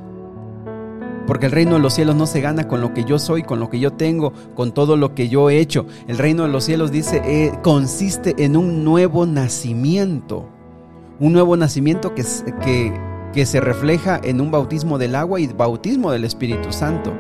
Porque 1.28 1.46
el 1.46 1.52
reino 1.52 1.74
de 1.74 1.80
los 1.80 1.94
cielos 1.94 2.16
no 2.16 2.26
se 2.26 2.42
gana 2.42 2.68
con 2.68 2.82
lo 2.82 2.94
que 2.94 3.04
yo 3.04 3.20
soy, 3.20 3.44
con 3.44 3.60
lo 3.60 3.70
que 3.70 3.80
yo 3.80 3.94
tengo, 3.94 4.34
con 4.56 4.74
todo 4.74 4.98
lo 4.98 5.14
que 5.14 5.30
yo 5.30 5.50
he 5.50 5.60
hecho. 5.60 5.86
El 6.08 6.18
reino 6.18 6.44
de 6.44 6.50
los 6.50 6.64
cielos 6.64 6.92
dice, 6.92 7.22
eh, 7.26 7.52
consiste 7.62 8.44
en 8.44 8.58
un 8.58 8.84
nuevo 8.84 9.26
nacimiento. 9.26 10.50
Un 11.20 11.34
nuevo 11.34 11.56
nacimiento 11.56 12.16
que, 12.16 12.24
que, 12.64 12.94
que 13.34 13.46
se 13.46 13.60
refleja 13.60 14.20
en 14.24 14.42
un 14.42 14.52
bautismo 14.52 14.98
del 14.98 15.16
agua 15.16 15.40
y 15.40 15.48
bautismo 15.48 16.12
del 16.12 16.26
Espíritu 16.26 16.72
Santo. 16.72 17.14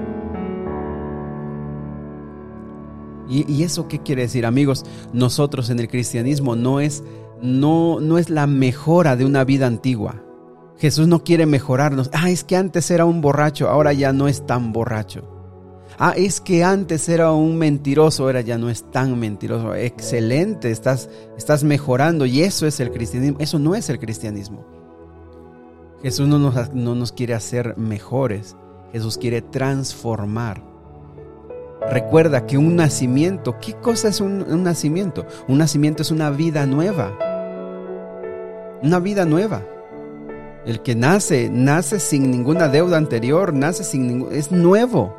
¿Y, 3.29 3.62
eso 3.63 3.88
qué 3.88 4.00
quiere 4.00 4.24
decir, 4.24 4.46
amigos? 4.46 4.84
Nosotros 5.13 5.70
en 5.70 5.79
el 5.79 5.88
cristianismo 5.88 6.56
no 6.56 6.79
es, 6.79 7.03
no, 7.44 8.00
no 8.00 8.18
es 8.18 8.32
la 8.32 8.48
mejora 8.48 9.15
de 9.15 9.25
una 9.25 9.44
vida 9.44 9.68
antigua. 9.68 10.24
Jesús 10.79 11.07
no 11.07 11.24
quiere 11.24 11.45
mejorarnos. 11.45 12.09
Ah, 12.13 12.29
es 12.29 12.43
que 12.43 12.55
antes 12.55 12.89
era 12.89 13.05
un 13.05 13.21
borracho, 13.21 13.69
ahora 13.69 13.93
ya 13.93 14.13
no 14.13 14.27
es 14.27 14.45
tan 14.45 14.71
borracho. 14.71 15.24
Ah, 15.98 16.13
es 16.15 16.39
que 16.39 16.63
antes 16.63 17.09
era 17.09 17.33
un 17.33 17.57
mentiroso, 17.57 18.24
ahora 18.24 18.39
ya 18.41 18.57
no 18.57 18.69
es 18.69 18.89
tan 18.89 19.19
mentiroso. 19.19 19.75
Excelente, 19.75 20.71
estás, 20.71 21.09
estás 21.38 21.65
mejorando 21.65 22.25
y 22.25 22.41
eso 22.41 22.65
es 22.65 22.79
el 22.79 22.91
cristianismo. 22.91 23.38
Eso 23.39 23.59
no 23.59 23.75
es 23.75 23.89
el 23.89 24.00
cristianismo. 24.00 24.65
Jesús 26.01 26.27
no 26.29 26.39
nos, 26.39 26.74
no 26.74 26.95
nos 26.95 27.12
quiere 27.12 27.33
hacer 27.33 27.77
mejores, 27.77 28.55
Jesús 28.93 29.17
quiere 29.17 29.41
transformar. 29.41 30.63
Recuerda 31.91 32.45
que 32.45 32.57
un 32.57 32.75
nacimiento, 32.75 33.57
¿qué 33.59 33.74
cosa 33.74 34.09
es 34.09 34.21
un, 34.21 34.63
nacimiento? 34.63 35.25
Un 35.48 35.57
nacimiento 35.57 36.03
es 36.03 36.12
una 36.12 36.29
vida 36.29 36.65
nueva. 36.65 37.17
Una 38.81 39.00
vida 39.00 39.25
nueva. 39.25 39.65
El 40.70 40.84
que 40.84 40.94
nace, 40.94 41.50
nace 41.52 42.00
sin 42.00 42.30
ninguna 42.30 42.68
deuda 42.68 42.96
anterior, 42.96 43.56
nace 43.56 43.84
sin 43.84 44.28
es 44.32 44.52
nuevo. 44.52 45.16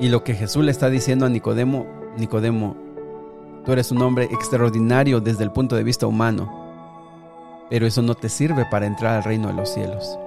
Y 0.00 0.08
lo 0.08 0.24
que 0.24 0.34
Jesús 0.34 0.64
le 0.64 0.72
está 0.72 0.90
diciendo 0.90 1.26
a 1.26 1.28
Nicodemo, 1.28 1.86
Nicodemo, 2.16 2.76
tú 3.64 3.70
eres 3.70 3.92
un 3.92 4.02
hombre 4.02 4.24
extraordinario 4.24 5.20
desde 5.20 5.44
el 5.44 5.52
punto 5.52 5.76
de 5.76 5.84
vista 5.84 6.08
humano, 6.08 6.52
pero 7.70 7.86
eso 7.86 8.02
no 8.02 8.16
te 8.16 8.30
sirve 8.30 8.66
para 8.68 8.86
entrar 8.86 9.14
al 9.14 9.22
reino 9.22 9.46
de 9.46 9.54
los 9.54 9.72
cielos. 9.72 10.18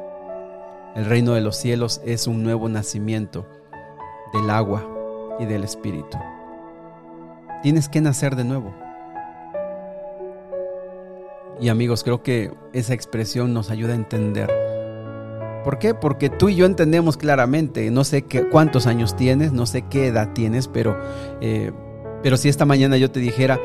El 0.96 1.04
reino 1.08 1.34
de 1.34 1.42
los 1.42 1.58
cielos 1.58 2.00
es 2.06 2.26
un 2.26 2.42
nuevo 2.42 2.70
nacimiento 2.70 3.46
del 4.32 4.50
agua 4.50 4.88
y 5.40 5.46
del 5.46 5.66
espíritu. 5.66 6.18
Tienes 7.62 7.90
que 7.90 8.00
nacer 8.00 8.38
de 8.38 8.46
nuevo. 8.46 8.74
Y 11.60 11.70
amigos, 11.70 12.04
creo 12.04 12.24
que 12.24 12.52
esa 12.74 12.94
expresión 12.94 13.54
nos 13.54 13.70
ayuda 13.70 13.94
a 13.94 13.96
entender. 13.96 14.50
¿Por 15.64 15.78
qué? 15.78 15.94
Porque 15.94 16.30
tú 16.30 16.48
y 16.50 16.56
yo 16.56 16.66
entendemos 16.66 17.18
claramente, 17.18 17.92
no 17.92 18.06
sé 18.06 18.22
qué, 18.24 18.48
cuántos 18.48 18.88
años 18.88 19.16
tienes, 19.18 19.52
no 19.52 19.66
sé 19.66 19.84
qué 19.90 20.08
edad 20.08 20.32
tienes, 20.34 20.70
pero, 20.70 20.98
eh, 21.42 21.72
pero 22.24 22.38
si 22.38 22.48
esta 22.48 22.66
mañana 22.66 22.96
yo 22.96 23.12
te 23.12 23.20
dijera, 23.20 23.60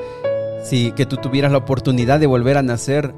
si 0.65 0.91
que 0.93 1.07
tú 1.07 1.19
tuvieras 1.19 1.53
la 1.53 1.59
oportunidad 1.59 2.19
de 2.19 2.27
volver 2.27 2.57
a 2.57 2.63
nacer, 2.63 3.15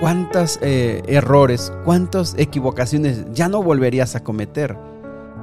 cuántos 0.00 0.58
eh, 0.62 1.02
errores, 1.06 1.72
cuántas 1.84 2.34
equivocaciones 2.38 3.26
ya 3.32 3.48
no 3.48 3.62
volverías 3.62 4.16
a 4.16 4.24
cometer. 4.24 4.76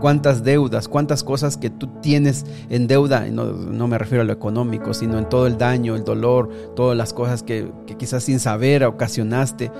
Cuántas 0.04 0.44
deudas, 0.44 0.90
cuántas 0.90 1.24
cosas 1.24 1.56
que 1.56 1.70
tú 1.70 1.88
tienes 2.02 2.46
en 2.70 2.88
deuda, 2.88 3.26
no, 3.32 3.46
no, 3.46 3.88
me 3.88 3.98
refiero 3.98 4.22
a 4.22 4.26
lo 4.26 4.34
económico, 4.34 4.94
sino 4.94 5.18
en 5.18 5.30
todo 5.30 5.48
el 5.48 5.58
daño, 5.58 5.96
el 5.96 6.04
dolor, 6.04 6.50
todas 6.76 6.98
las 6.98 7.14
cosas 7.14 7.42
que, 7.42 7.72
que 7.88 7.96
quizás 7.96 8.26
sin 8.26 8.42
saber 8.42 8.84
ocasionaste. 8.84 9.72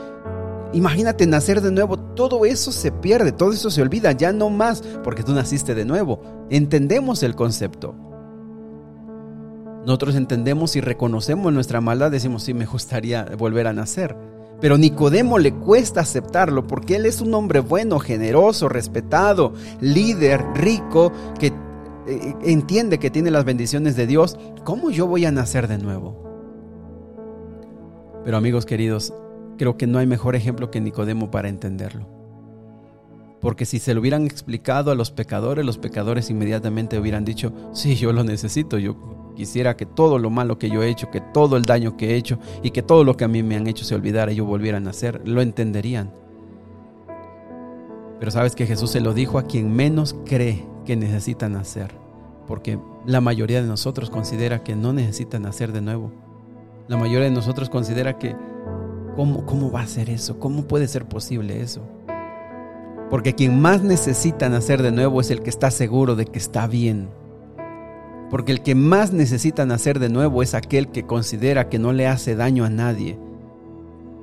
Imagínate 0.72 1.28
nacer 1.28 1.60
de 1.60 1.74
nuevo, 1.74 2.00
todo 2.00 2.46
eso 2.46 2.72
se 2.72 2.90
pierde, 2.90 3.34
todo 3.34 3.52
eso 3.52 3.70
se 3.70 3.82
olvida, 3.82 4.14
ya 4.14 4.32
no 4.32 4.50
más, 4.50 4.82
porque 5.04 5.24
tú 5.24 5.34
naciste 5.34 5.76
de 5.76 5.84
nuevo. 5.84 6.22
Entendemos 6.50 7.22
el 7.22 7.36
concepto. 7.36 7.94
Nosotros 9.86 10.16
entendemos 10.16 10.78
y 10.78 10.80
reconocemos 10.80 11.52
nuestra 11.52 11.82
maldad, 11.82 12.12
decimos, 12.12 12.44
sí, 12.44 12.54
me 12.54 12.66
gustaría 12.66 13.26
volver 13.38 13.68
a 13.68 13.74
nacer. 13.74 14.16
Pero 14.60 14.78
Nicodemo 14.78 15.40
le 15.40 15.54
cuesta 15.54 16.02
aceptarlo 16.02 16.66
porque 16.68 16.96
él 16.96 17.06
es 17.06 17.22
un 17.22 17.34
hombre 17.34 17.60
bueno, 17.60 18.00
generoso, 18.00 18.70
respetado, 18.70 19.54
líder, 19.82 20.42
rico, 20.56 21.12
que 21.38 21.48
eh, 22.08 22.34
entiende 22.44 22.98
que 23.00 23.10
tiene 23.10 23.32
las 23.32 23.46
bendiciones 23.46 23.96
de 23.96 24.08
Dios. 24.08 24.38
¿Cómo 24.64 24.90
yo 24.90 25.08
voy 25.08 25.26
a 25.26 25.32
nacer 25.32 25.68
de 25.68 25.78
nuevo? 25.78 26.24
Pero 28.24 28.38
amigos 28.38 28.66
queridos, 28.66 29.14
creo 29.58 29.78
que 29.78 29.88
no 29.88 30.00
hay 30.00 30.08
mejor 30.08 30.36
ejemplo 30.36 30.72
que 30.72 30.80
Nicodemo 30.82 31.30
para 31.30 31.50
entenderlo. 31.50 32.08
Porque 33.42 33.66
si 33.66 33.80
se 33.80 33.94
lo 33.94 34.00
hubieran 34.00 34.24
explicado 34.24 34.92
a 34.92 34.96
los 34.96 35.12
pecadores, 35.12 35.66
los 35.66 35.78
pecadores 35.78 36.30
inmediatamente 36.30 36.98
hubieran 36.98 37.26
dicho, 37.26 37.52
sí, 37.74 37.96
yo 37.96 38.14
lo 38.14 38.24
necesito, 38.24 38.78
yo 38.78 38.96
Quisiera 39.36 39.76
que 39.76 39.86
todo 39.86 40.20
lo 40.20 40.30
malo 40.30 40.60
que 40.60 40.70
yo 40.70 40.84
he 40.84 40.90
hecho, 40.90 41.10
que 41.10 41.22
todo 41.22 41.58
el 41.58 41.64
daño 41.64 41.98
que 41.98 42.12
he 42.12 42.16
hecho 42.16 42.38
y 42.62 42.72
que 42.72 42.84
todo 42.84 43.04
lo 43.04 43.18
que 43.18 43.24
a 43.24 43.28
mí 43.28 43.42
me 43.42 43.56
han 43.56 43.68
hecho 43.68 43.84
se 43.84 43.96
olvidara 43.96 44.32
y 44.32 44.36
yo 44.36 44.46
volviera 44.46 44.78
a 44.78 44.82
nacer, 44.82 45.22
lo 45.26 45.42
entenderían. 45.42 46.12
Pero 48.20 48.32
sabes 48.32 48.56
que 48.56 48.66
Jesús 48.68 48.92
se 48.92 49.02
lo 49.02 49.14
dijo 49.14 49.38
a 49.38 49.44
quien 49.44 49.74
menos 49.76 50.16
cree 50.26 50.66
que 50.86 50.96
necesita 50.96 51.50
nacer. 51.50 51.92
porque 52.48 52.78
la 53.06 53.22
mayoría 53.22 53.62
de 53.62 53.68
nosotros 53.68 54.10
considera 54.10 54.64
que 54.64 54.76
no 54.76 54.94
necesita 54.94 55.40
nacer 55.40 55.72
de 55.72 55.82
nuevo. 55.82 56.12
La 56.88 56.98
mayoría 56.98 57.30
de 57.30 57.36
nosotros 57.36 57.70
considera 57.70 58.18
que, 58.18 58.36
¿cómo, 59.16 59.46
cómo 59.46 59.72
va 59.72 59.82
a 59.82 59.88
ser 59.88 60.10
eso? 60.10 60.40
¿Cómo 60.40 60.68
puede 60.68 60.88
ser 60.88 61.06
posible 61.06 61.62
eso? 61.62 61.82
Porque 63.10 63.34
quien 63.34 63.62
más 63.62 63.82
necesita 63.84 64.50
nacer 64.50 64.82
de 64.82 64.92
nuevo 64.92 65.22
es 65.22 65.32
el 65.32 65.42
que 65.42 65.50
está 65.50 65.72
seguro 65.72 66.16
de 66.16 66.26
que 66.26 66.40
está 66.40 66.68
bien. 66.68 67.10
Porque 68.30 68.52
el 68.52 68.62
que 68.62 68.76
más 68.76 69.14
necesita 69.14 69.66
nacer 69.66 70.00
de 70.00 70.10
nuevo 70.10 70.42
es 70.42 70.54
aquel 70.54 70.90
que 70.90 71.06
considera 71.06 71.70
que 71.70 71.80
no 71.80 71.94
le 71.94 72.08
hace 72.08 72.36
daño 72.36 72.66
a 72.66 72.70
nadie, 72.70 73.20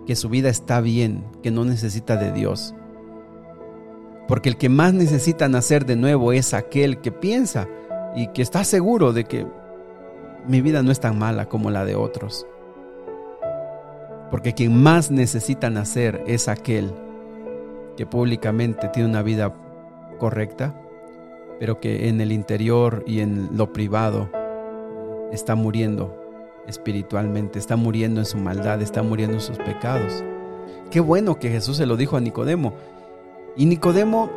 que 0.07 0.17
su 0.17 0.29
vida 0.29 0.49
está 0.49 0.81
bien, 0.81 1.25
que 1.43 1.51
no 1.51 1.65
necesita 1.65 2.17
de 2.17 2.33
Dios. 2.33 2.75
Porque 4.27 4.49
el 4.49 4.57
que 4.57 4.69
más 4.69 4.95
necesita 4.95 5.49
nacer 5.49 5.87
de 5.87 5.97
nuevo 5.97 6.33
es 6.33 6.55
aquel 6.55 7.01
que 7.01 7.13
piensa 7.13 7.69
y 8.15 8.29
que 8.29 8.43
está 8.43 8.65
seguro 8.65 9.13
de 9.13 9.25
que 9.25 9.47
mi 10.47 10.61
vida 10.61 10.83
no 10.83 10.91
es 10.91 11.01
tan 11.01 11.19
mala 11.19 11.49
como 11.49 11.71
la 11.71 11.85
de 11.85 11.95
otros. 11.95 12.47
Porque 14.31 14.55
quien 14.55 14.81
más 14.81 15.11
necesita 15.11 15.71
nacer 15.71 16.23
es 16.27 16.49
aquel 16.49 16.93
que 17.97 18.07
públicamente 18.07 18.89
tiene 18.89 19.09
una 19.09 19.23
vida 19.23 19.55
correcta, 20.19 20.75
pero 21.61 21.79
que 21.79 22.09
en 22.09 22.23
el 22.23 22.33
interior 22.33 23.05
y 23.07 23.21
en 23.21 23.51
lo 23.53 23.71
privado 23.71 24.31
está 25.31 25.55
muriendo 25.55 26.17
espiritualmente, 26.67 27.59
está 27.59 27.77
muriendo 27.77 28.19
en 28.21 28.27
su 28.27 28.39
maldad, 28.39 28.81
está 28.81 29.03
muriendo 29.03 29.35
en 29.35 29.43
sus 29.43 29.59
pecados. 29.59 30.25
Qué 30.91 31.01
bueno 31.01 31.39
que 31.39 31.51
Jesús 31.51 31.77
se 31.77 31.85
lo 31.85 31.99
dijo 31.99 32.17
a 32.17 32.21
Nicodemo. 32.21 32.73
Y 33.57 33.67
Nicodemo, 33.67 34.31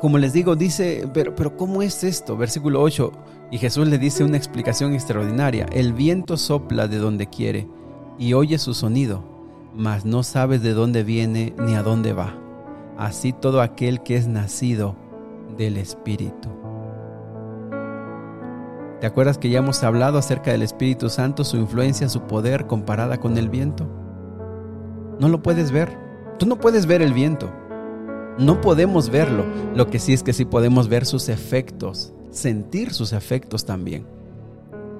como 0.00 0.18
les 0.18 0.32
digo, 0.32 0.56
dice, 0.56 1.08
pero, 1.14 1.36
pero 1.36 1.56
¿cómo 1.56 1.82
es 1.82 2.02
esto? 2.02 2.36
Versículo 2.36 2.82
8. 2.82 3.12
Y 3.52 3.58
Jesús 3.58 3.86
le 3.86 3.98
dice 3.98 4.24
una 4.24 4.36
explicación 4.36 4.92
extraordinaria. 4.92 5.66
El 5.72 5.92
viento 5.92 6.36
sopla 6.36 6.88
de 6.88 6.98
donde 6.98 7.28
quiere 7.28 7.68
y 8.18 8.32
oye 8.32 8.58
su 8.58 8.74
sonido, 8.74 9.22
mas 9.72 10.04
no 10.04 10.24
sabes 10.24 10.62
de 10.62 10.74
dónde 10.74 11.04
viene 11.04 11.54
ni 11.60 11.76
a 11.76 11.84
dónde 11.84 12.12
va. 12.12 12.34
Así 12.98 13.32
todo 13.32 13.62
aquel 13.62 14.02
que 14.02 14.16
es 14.16 14.26
nacido 14.26 14.96
del 15.60 15.76
Espíritu. 15.76 16.48
¿Te 18.98 19.06
acuerdas 19.06 19.36
que 19.36 19.50
ya 19.50 19.58
hemos 19.58 19.82
hablado 19.82 20.16
acerca 20.16 20.52
del 20.52 20.62
Espíritu 20.62 21.10
Santo, 21.10 21.44
su 21.44 21.58
influencia, 21.58 22.08
su 22.08 22.22
poder 22.22 22.66
comparada 22.66 23.18
con 23.18 23.36
el 23.36 23.50
viento? 23.50 23.86
No 25.18 25.28
lo 25.28 25.42
puedes 25.42 25.70
ver. 25.70 25.98
Tú 26.38 26.46
no 26.46 26.58
puedes 26.58 26.86
ver 26.86 27.02
el 27.02 27.12
viento. 27.12 27.52
No 28.38 28.62
podemos 28.62 29.10
verlo. 29.10 29.44
Lo 29.74 29.88
que 29.88 29.98
sí 29.98 30.14
es 30.14 30.22
que 30.22 30.32
sí 30.32 30.46
podemos 30.46 30.88
ver 30.88 31.04
sus 31.04 31.28
efectos, 31.28 32.14
sentir 32.30 32.94
sus 32.94 33.12
efectos 33.12 33.66
también. 33.66 34.06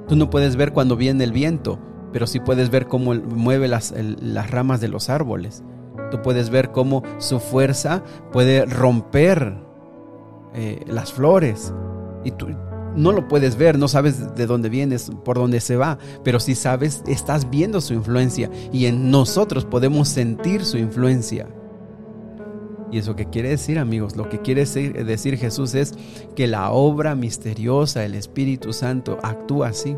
Tú 0.09 0.17
no 0.17 0.29
puedes 0.29 0.57
ver 0.57 0.73
cuando 0.73 0.95
viene 0.95 1.25
el 1.25 1.33
viento, 1.33 1.79
pero 2.13 2.27
sí 2.27 2.39
puedes 2.39 2.69
ver 2.69 2.87
cómo 2.87 3.15
mueve 3.15 3.67
las, 3.67 3.95
las 3.97 4.51
ramas 4.51 4.83
de 4.83 4.89
los 4.89 5.09
árboles. 5.09 5.63
Tú 6.11 6.21
puedes 6.21 6.51
ver 6.51 6.71
cómo 6.71 7.03
su 7.17 7.41
fuerza 7.41 8.03
puede 8.31 8.67
romper 8.67 9.70
eh, 10.55 10.85
las 10.87 11.13
flores. 11.13 11.73
Y 12.25 12.33
tú, 12.33 12.49
no 12.97 13.13
lo 13.13 13.29
puedes 13.29 13.57
ver, 13.57 13.79
no 13.79 13.89
sabes 13.89 14.35
de 14.35 14.47
dónde 14.47 14.69
vienes, 14.69 15.11
por 15.25 15.37
dónde 15.37 15.61
se 15.61 15.77
va, 15.77 15.99
pero 16.25 16.41
si 16.41 16.55
sabes, 16.55 17.03
estás 17.07 17.49
viendo 17.51 17.81
su 17.81 17.95
influencia 17.95 18.51
y 18.73 18.87
en 18.87 19.11
nosotros 19.11 19.65
podemos 19.65 20.09
sentir 20.09 20.65
su 20.65 20.79
influencia. 20.79 21.47
¿Y 22.93 22.99
eso 22.99 23.15
qué 23.15 23.27
quiere 23.27 23.51
decir, 23.51 23.79
amigos? 23.79 24.17
Lo 24.17 24.29
que 24.29 24.41
quiere 24.41 24.65
decir 24.65 25.39
Jesús 25.39 25.75
es 25.75 25.95
que 26.35 26.49
la 26.49 26.73
obra 26.73 27.15
misteriosa 27.15 28.01
del 28.01 28.17
Espíritu 28.17 28.73
Santo 28.73 29.19
actúa 29.23 29.69
así. 29.69 29.97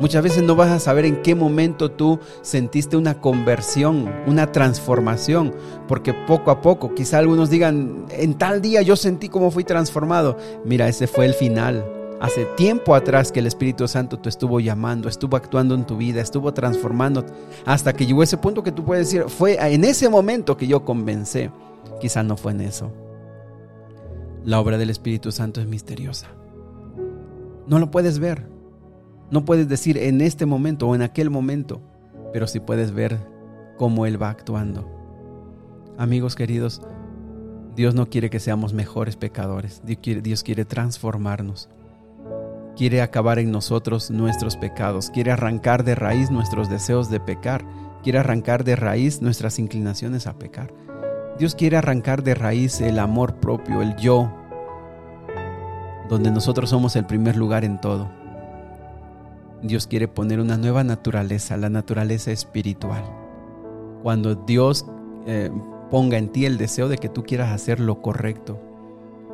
Muchas 0.00 0.24
veces 0.24 0.42
no 0.42 0.56
vas 0.56 0.70
a 0.70 0.80
saber 0.80 1.04
en 1.04 1.22
qué 1.22 1.36
momento 1.36 1.92
tú 1.92 2.18
sentiste 2.42 2.96
una 2.96 3.20
conversión, 3.20 4.10
una 4.26 4.50
transformación, 4.50 5.54
porque 5.86 6.12
poco 6.12 6.50
a 6.50 6.60
poco, 6.60 6.94
quizá 6.94 7.18
algunos 7.18 7.48
digan, 7.48 8.06
en 8.10 8.34
tal 8.34 8.60
día 8.60 8.82
yo 8.82 8.96
sentí 8.96 9.28
cómo 9.28 9.52
fui 9.52 9.62
transformado. 9.62 10.36
Mira, 10.64 10.88
ese 10.88 11.06
fue 11.06 11.26
el 11.26 11.34
final. 11.34 11.84
Hace 12.20 12.44
tiempo 12.56 12.94
atrás 12.94 13.30
que 13.30 13.38
el 13.38 13.46
Espíritu 13.46 13.86
Santo 13.86 14.18
te 14.18 14.28
estuvo 14.28 14.58
llamando, 14.58 15.08
estuvo 15.08 15.36
actuando 15.36 15.74
en 15.74 15.84
tu 15.84 15.96
vida, 15.96 16.20
estuvo 16.20 16.52
transformando, 16.52 17.24
hasta 17.64 17.92
que 17.92 18.06
llegó 18.06 18.22
ese 18.22 18.38
punto 18.38 18.62
que 18.62 18.72
tú 18.72 18.84
puedes 18.84 19.06
decir, 19.06 19.28
fue 19.28 19.58
en 19.60 19.84
ese 19.84 20.08
momento 20.08 20.56
que 20.56 20.66
yo 20.66 20.84
convencé. 20.84 21.52
Quizá 22.00 22.22
no 22.24 22.36
fue 22.36 22.52
en 22.52 22.62
eso. 22.62 22.90
La 24.44 24.58
obra 24.58 24.76
del 24.76 24.90
Espíritu 24.90 25.30
Santo 25.30 25.60
es 25.60 25.66
misteriosa. 25.68 26.28
No 27.66 27.78
lo 27.78 27.90
puedes 27.90 28.18
ver, 28.18 28.53
no 29.34 29.44
puedes 29.44 29.68
decir 29.68 29.98
en 29.98 30.20
este 30.20 30.46
momento 30.46 30.86
o 30.86 30.94
en 30.94 31.02
aquel 31.02 31.28
momento, 31.28 31.82
pero 32.32 32.46
sí 32.46 32.60
puedes 32.60 32.92
ver 32.92 33.18
cómo 33.76 34.06
Él 34.06 34.22
va 34.22 34.30
actuando. 34.30 34.88
Amigos 35.98 36.36
queridos, 36.36 36.80
Dios 37.74 37.96
no 37.96 38.08
quiere 38.08 38.30
que 38.30 38.38
seamos 38.38 38.74
mejores 38.74 39.16
pecadores. 39.16 39.82
Dios 39.84 39.98
quiere, 40.00 40.22
Dios 40.22 40.44
quiere 40.44 40.64
transformarnos. 40.64 41.68
Quiere 42.76 43.02
acabar 43.02 43.40
en 43.40 43.50
nosotros 43.50 44.08
nuestros 44.08 44.56
pecados. 44.56 45.10
Quiere 45.10 45.32
arrancar 45.32 45.82
de 45.82 45.96
raíz 45.96 46.30
nuestros 46.30 46.70
deseos 46.70 47.10
de 47.10 47.18
pecar. 47.18 47.64
Quiere 48.04 48.20
arrancar 48.20 48.62
de 48.62 48.76
raíz 48.76 49.20
nuestras 49.20 49.58
inclinaciones 49.58 50.28
a 50.28 50.38
pecar. 50.38 50.72
Dios 51.40 51.56
quiere 51.56 51.76
arrancar 51.76 52.22
de 52.22 52.36
raíz 52.36 52.80
el 52.80 53.00
amor 53.00 53.34
propio, 53.40 53.82
el 53.82 53.96
yo, 53.96 54.32
donde 56.08 56.30
nosotros 56.30 56.70
somos 56.70 56.94
el 56.94 57.04
primer 57.04 57.34
lugar 57.34 57.64
en 57.64 57.80
todo. 57.80 58.22
Dios 59.64 59.86
quiere 59.86 60.08
poner 60.08 60.40
una 60.40 60.58
nueva 60.58 60.84
naturaleza, 60.84 61.56
la 61.56 61.70
naturaleza 61.70 62.30
espiritual. 62.30 63.02
Cuando 64.02 64.34
Dios 64.34 64.84
eh, 65.24 65.50
ponga 65.90 66.18
en 66.18 66.28
ti 66.28 66.44
el 66.44 66.58
deseo 66.58 66.86
de 66.86 66.98
que 66.98 67.08
tú 67.08 67.24
quieras 67.24 67.50
hacer 67.50 67.80
lo 67.80 68.02
correcto. 68.02 68.60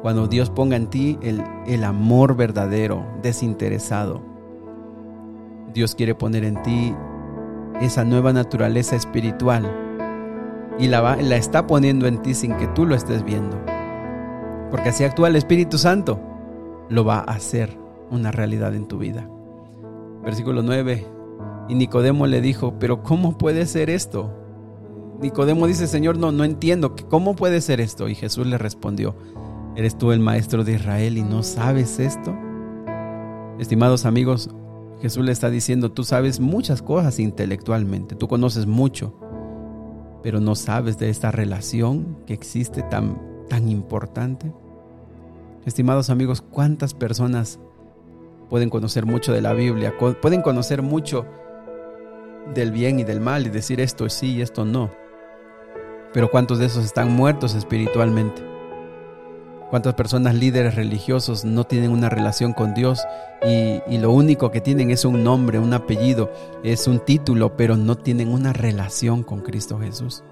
Cuando 0.03 0.29
Dios 0.29 0.49
ponga 0.49 0.77
en 0.77 0.87
ti 0.87 1.19
el, 1.21 1.43
el 1.67 1.83
amor 1.83 2.37
verdadero, 2.37 3.05
desinteresado. 3.23 4.23
Dios 5.75 5.97
quiere 5.97 6.15
poner 6.15 6.45
en 6.45 6.63
ti 6.63 6.95
esa 7.81 8.05
nueva 8.05 8.33
naturaleza 8.33 8.95
espiritual 8.95 9.69
y 10.79 10.87
la, 10.87 11.17
la 11.17 11.37
está 11.37 11.67
poniendo 11.67 12.07
en 12.07 12.23
ti 12.23 12.35
sin 12.35 12.57
que 12.57 12.69
tú 12.69 12.87
lo 12.87 12.95
estés 12.95 13.25
viendo. 13.25 13.61
Porque 14.71 14.91
así 14.91 15.03
actúa 15.03 15.27
el 15.27 15.35
Espíritu 15.35 15.77
Santo, 15.77 16.21
lo 16.89 17.05
va 17.05 17.19
a 17.19 17.33
hacer 17.33 17.77
una 18.13 18.31
realidad 18.31 18.77
en 18.77 18.87
tu 18.87 18.97
vida. 18.97 19.27
Versículo 20.23 20.63
9. 20.63 21.07
Y 21.69 21.75
Nicodemo 21.75 22.27
le 22.27 22.41
dijo, 22.41 22.79
pero 22.79 23.03
¿cómo 23.03 23.39
puede 23.39 23.67
ser 23.67 23.91
esto? 23.91 24.35
Nicodemo 25.21 25.67
dice, 25.67 25.87
Señor, 25.87 26.17
no, 26.17 26.33
no 26.33 26.45
entiendo, 26.45 26.97
¿cómo 27.09 27.37
puede 27.37 27.61
ser 27.61 27.81
esto? 27.81 28.09
Y 28.09 28.15
Jesús 28.15 28.47
le 28.47 28.59
respondió, 28.59 29.15
¿eres 29.77 29.97
tú 29.97 30.13
el 30.13 30.21
maestro 30.21 30.65
de 30.65 30.73
Israel 30.73 31.19
y 31.19 31.23
no 31.23 31.43
sabes 31.43 32.01
esto? 32.01 32.35
Estimados 33.59 34.07
amigos, 34.07 34.51
Jesús 35.03 35.25
le 35.25 35.33
está 35.33 35.51
diciendo, 35.51 35.93
tú 35.93 36.05
sabes 36.05 36.41
muchas 36.41 36.81
cosas 36.81 37.19
intelectualmente, 37.19 38.17
tú 38.17 38.29
conoces 38.29 38.67
mucho, 38.67 39.15
pero 40.23 40.41
no 40.41 40.55
sabes 40.55 40.99
de 40.99 41.11
esta 41.11 41.31
relación 41.31 42.17
que 42.27 42.33
existe 42.33 42.83
tan, 42.83 43.19
tan 43.49 43.69
importante. 43.69 44.53
Estimados 45.67 46.09
amigos, 46.09 46.41
¿cuántas 46.41 46.95
personas 46.95 47.61
pueden 48.51 48.69
conocer 48.69 49.07
mucho 49.07 49.33
de 49.33 49.41
la 49.41 49.55
Biblia, 49.55 49.95
pueden 50.21 50.43
conocer 50.43 50.83
mucho 50.83 51.25
del 52.53 52.73
bien 52.73 52.99
y 52.99 53.05
del 53.05 53.21
mal 53.21 53.47
y 53.47 53.51
decir 53.51 53.81
esto 53.81 54.09
sí 54.11 54.35
y 54.35 54.43
esto 54.43 54.65
no. 54.65 54.91
Pero 56.13 56.31
¿cuántos 56.31 56.59
de 56.59 56.67
esos 56.67 56.85
están 56.85 57.13
muertos 57.13 57.55
espiritualmente? 57.55 58.43
¿Cuántas 59.71 59.95
personas 59.95 60.35
líderes 60.35 60.75
religiosos 60.75 61.45
no 61.45 61.63
tienen 61.63 61.93
una 61.93 62.09
relación 62.09 62.53
con 62.53 62.75
Dios 62.75 63.01
y, 63.47 63.81
y, 63.87 63.99
lo 63.99 64.11
único 64.11 64.51
que 64.51 64.61
tienen 64.61 64.91
es 64.91 65.05
un 65.05 65.23
nombre, 65.23 65.61
un 65.61 65.73
apellido, 65.73 66.33
es 66.65 66.89
un 66.89 66.99
título, 66.99 67.57
pero 67.57 67.77
no 67.77 67.97
tienen 67.97 68.31
una 68.31 68.53
relación 68.53 69.23
con 69.23 69.43
Cristo 69.43 69.79
Jesús? 69.79 70.25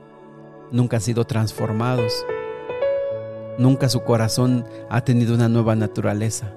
Nunca 0.73 0.97
han 0.97 1.03
sido 1.03 1.25
transformados. 1.25 2.13
Nunca 3.59 3.89
su 3.89 4.01
corazón 4.01 4.67
ha 4.91 5.03
tenido 5.03 5.37
una 5.37 5.49
nueva 5.49 5.77
naturaleza 5.77 6.53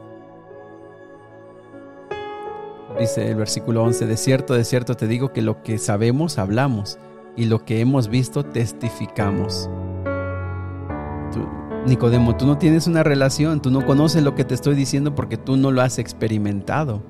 dice 3.00 3.30
el 3.30 3.36
versículo 3.36 3.84
11, 3.84 4.06
de 4.06 4.18
cierto, 4.18 4.54
de 4.54 4.64
cierto 4.64 4.96
te 4.96 5.08
digo 5.08 5.34
que 5.34 5.42
lo 5.42 5.64
que 5.64 5.78
sabemos 5.78 6.38
hablamos 6.38 7.00
y 7.36 7.46
lo 7.46 7.66
que 7.66 7.80
hemos 7.80 8.10
visto 8.10 8.44
testificamos. 8.44 9.70
Nicodemo, 11.86 12.36
tú 12.36 12.46
no 12.46 12.60
tienes 12.60 12.86
una 12.86 13.02
relación, 13.02 13.60
tú 13.60 13.72
no 13.72 13.86
conoces 13.86 14.24
lo 14.24 14.36
que 14.36 14.46
te 14.46 14.54
estoy 14.54 14.76
diciendo 14.76 15.16
porque 15.16 15.38
tú 15.38 15.58
no 15.58 15.72
lo 15.72 15.82
has 15.82 15.98
experimentado. 15.98 17.02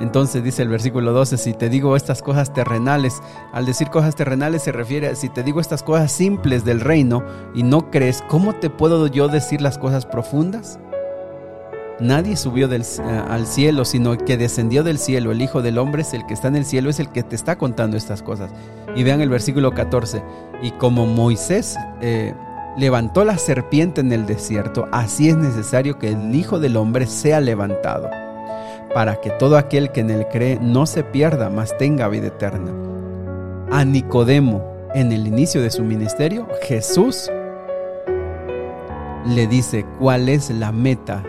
Entonces 0.00 0.42
dice 0.42 0.62
el 0.62 0.68
versículo 0.68 1.12
12, 1.12 1.36
si 1.36 1.52
te 1.52 1.68
digo 1.68 1.94
estas 1.96 2.22
cosas 2.22 2.52
terrenales, 2.52 3.20
al 3.52 3.66
decir 3.66 3.88
cosas 3.90 4.16
terrenales 4.16 4.62
se 4.62 4.72
refiere 4.72 5.08
a 5.08 5.14
si 5.14 5.28
te 5.28 5.42
digo 5.42 5.60
estas 5.60 5.82
cosas 5.82 6.10
simples 6.10 6.64
del 6.64 6.80
reino 6.80 7.22
y 7.54 7.62
no 7.62 7.90
crees, 7.90 8.22
¿cómo 8.26 8.54
te 8.54 8.70
puedo 8.70 9.06
yo 9.06 9.28
decir 9.28 9.60
las 9.60 9.78
cosas 9.78 10.06
profundas? 10.06 10.80
Nadie 12.02 12.36
subió 12.36 12.66
del, 12.66 12.84
al 13.28 13.46
cielo, 13.46 13.84
sino 13.84 14.18
que 14.18 14.36
descendió 14.36 14.82
del 14.82 14.98
cielo. 14.98 15.30
El 15.30 15.40
Hijo 15.40 15.62
del 15.62 15.78
Hombre 15.78 16.02
es 16.02 16.12
el 16.14 16.26
que 16.26 16.34
está 16.34 16.48
en 16.48 16.56
el 16.56 16.64
cielo, 16.64 16.90
es 16.90 16.98
el 16.98 17.08
que 17.08 17.22
te 17.22 17.36
está 17.36 17.56
contando 17.56 17.96
estas 17.96 18.22
cosas. 18.22 18.50
Y 18.96 19.04
vean 19.04 19.20
el 19.20 19.28
versículo 19.28 19.70
14. 19.70 20.20
Y 20.62 20.72
como 20.72 21.06
Moisés 21.06 21.76
eh, 22.00 22.34
levantó 22.76 23.24
la 23.24 23.38
serpiente 23.38 24.00
en 24.00 24.10
el 24.12 24.26
desierto, 24.26 24.88
así 24.90 25.28
es 25.28 25.36
necesario 25.36 26.00
que 26.00 26.08
el 26.08 26.34
Hijo 26.34 26.58
del 26.58 26.76
Hombre 26.76 27.06
sea 27.06 27.40
levantado, 27.40 28.10
para 28.92 29.20
que 29.20 29.30
todo 29.30 29.56
aquel 29.56 29.92
que 29.92 30.00
en 30.00 30.10
él 30.10 30.26
cree 30.30 30.58
no 30.60 30.86
se 30.86 31.04
pierda, 31.04 31.50
mas 31.50 31.76
tenga 31.78 32.08
vida 32.08 32.26
eterna. 32.26 32.72
A 33.70 33.84
Nicodemo, 33.84 34.88
en 34.92 35.12
el 35.12 35.28
inicio 35.28 35.62
de 35.62 35.70
su 35.70 35.84
ministerio, 35.84 36.48
Jesús 36.62 37.30
le 39.24 39.46
dice 39.46 39.86
cuál 40.00 40.28
es 40.28 40.50
la 40.50 40.72
meta 40.72 41.22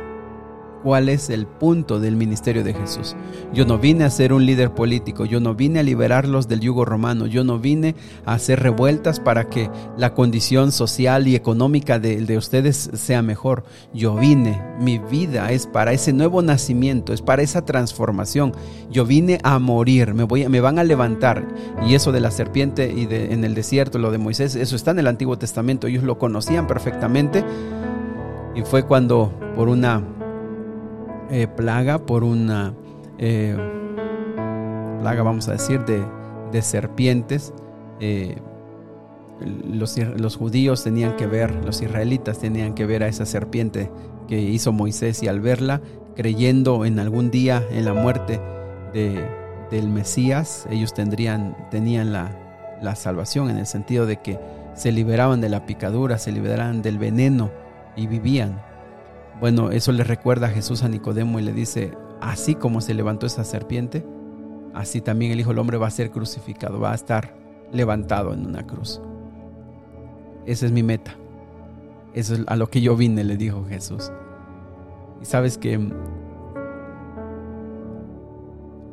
cuál 0.84 1.10
es 1.10 1.30
el 1.30 1.48
punto 1.48 2.00
del 2.00 2.16
ministerio 2.16 2.64
de 2.64 2.74
Jesús. 2.74 3.16
Yo 3.54 3.66
no 3.66 3.80
vine 3.80 4.04
a 4.04 4.10
ser 4.10 4.34
un 4.34 4.46
líder 4.46 4.74
político, 4.74 5.26
yo 5.26 5.40
no 5.40 5.56
vine 5.56 5.80
a 5.80 5.84
liberarlos 5.84 6.48
del 6.48 6.60
yugo 6.60 6.84
romano, 6.86 7.26
yo 7.26 7.44
no 7.44 7.58
vine 7.58 7.96
a 8.26 8.34
hacer 8.34 8.60
revueltas 8.60 9.20
para 9.20 9.50
que 9.50 9.70
la 9.98 10.14
condición 10.14 10.72
social 10.72 11.28
y 11.28 11.36
económica 11.36 12.00
de, 12.00 12.38
ustedes 12.38 12.90
sea 12.94 13.22
mejor. 13.22 13.64
Yo 13.94 14.16
vine, 14.16 14.62
mi 14.80 15.00
vida 15.00 15.52
es 15.52 15.68
para 15.68 15.94
ese 15.94 16.12
nuevo 16.12 16.42
nacimiento, 16.42 17.14
es 17.14 17.22
para 17.22 17.42
esa 17.42 17.64
transformación. 17.64 18.54
Yo 18.92 19.06
vine 19.06 19.40
a 19.44 19.60
morir, 19.60 20.14
me, 20.14 20.24
voy, 20.24 20.48
me 20.50 20.60
van 20.60 20.80
a 20.80 20.84
levantar. 20.84 21.48
Y 21.88 21.96
eso 21.96 22.12
de 22.12 22.20
la 22.20 22.32
serpiente 22.32 22.92
y 22.92 23.08
en 23.10 23.44
el 23.44 23.56
desierto, 23.56 24.00
lo 24.00 24.12
de 24.12 24.18
Moisés, 24.18 24.56
eso 24.56 24.76
está 24.76 24.92
en 24.92 25.00
el 25.00 25.08
Antiguo 25.08 25.38
Testamento, 25.38 25.88
ellos 25.88 26.04
lo 26.04 26.18
conocían 26.18 26.68
perfectamente. 26.68 27.44
Y 28.56 28.62
fue 28.64 28.84
cuando 28.84 29.32
por 29.56 29.70
una 29.70 30.04
eh, 31.30 31.48
plaga, 31.48 32.06
por 32.06 32.24
una 32.24 32.74
eh, 33.18 33.56
plaga, 35.00 35.24
vamos 35.24 35.48
a 35.48 35.54
decir, 35.54 35.82
de, 35.86 36.62
serpientes. 36.62 37.54
Eh, 38.00 38.38
los, 39.40 39.98
los, 39.98 40.38
judíos 40.38 40.84
tenían 40.84 41.16
que 41.16 41.26
ver, 41.28 41.66
los 41.66 41.82
israelitas 41.82 42.40
tenían 42.40 42.76
que 42.76 42.86
ver 42.86 43.04
a 43.04 43.08
esa 43.08 43.26
serpiente 43.26 43.90
que 44.28 44.40
hizo 44.40 44.72
Moisés 44.72 45.24
y 45.24 45.28
al 45.28 45.42
verla, 45.42 45.82
creyendo 46.16 46.86
en 46.86 47.00
algún 47.00 47.32
día 47.32 47.64
en 47.72 47.86
la 47.86 47.94
muerte 47.94 48.40
de, 48.94 49.26
del 49.72 49.90
Mesías, 49.90 50.68
ellos 50.70 50.94
tendrían, 50.94 51.58
tenían 51.72 52.14
la, 52.14 52.78
la 52.82 52.96
salvación 52.96 53.50
en 53.50 53.58
el 53.58 53.66
sentido 53.66 54.06
de 54.06 54.18
que 54.18 54.40
se 54.76 54.92
liberaban 54.92 55.42
de 55.42 55.50
la 55.50 55.66
picadura, 55.66 56.18
se 56.18 56.32
liberaban 56.32 56.82
del 56.82 57.00
veneno 57.00 57.52
y 57.96 58.08
vivían. 58.08 58.62
Bueno, 59.44 59.72
eso 59.72 59.92
le 59.92 60.06
recuerda 60.06 60.48
a 60.48 60.52
Jesús 60.52 60.84
a 60.84 60.88
Nicodemo 60.88 61.38
y 61.38 61.42
le 61.42 61.52
dice, 61.52 61.92
así 62.22 62.56
como 62.56 62.80
se 62.80 62.94
levantó 62.94 63.26
esa 63.26 63.44
serpiente, 63.44 64.06
así 64.74 65.02
también 65.02 65.34
el 65.34 65.40
Hijo 65.42 65.50
del 65.50 65.60
Hombre 65.60 65.78
va 65.78 65.88
a 65.88 65.92
ser 65.92 66.12
crucificado, 66.12 66.80
va 66.80 66.94
a 66.94 66.96
estar 66.96 67.36
levantado 67.70 68.34
en 68.34 68.46
una 68.46 68.66
cruz. 68.66 69.02
Esa 70.46 70.66
es 70.66 70.72
mi 70.72 70.82
meta. 70.82 71.18
Eso 72.14 72.36
es 72.36 72.44
a 72.48 72.56
lo 72.56 72.70
que 72.70 72.80
yo 72.80 72.96
vine, 72.96 73.26
le 73.26 73.36
dijo 73.36 73.66
Jesús. 73.66 74.14
Y 75.22 75.26
sabes 75.26 75.58
que 75.58 75.78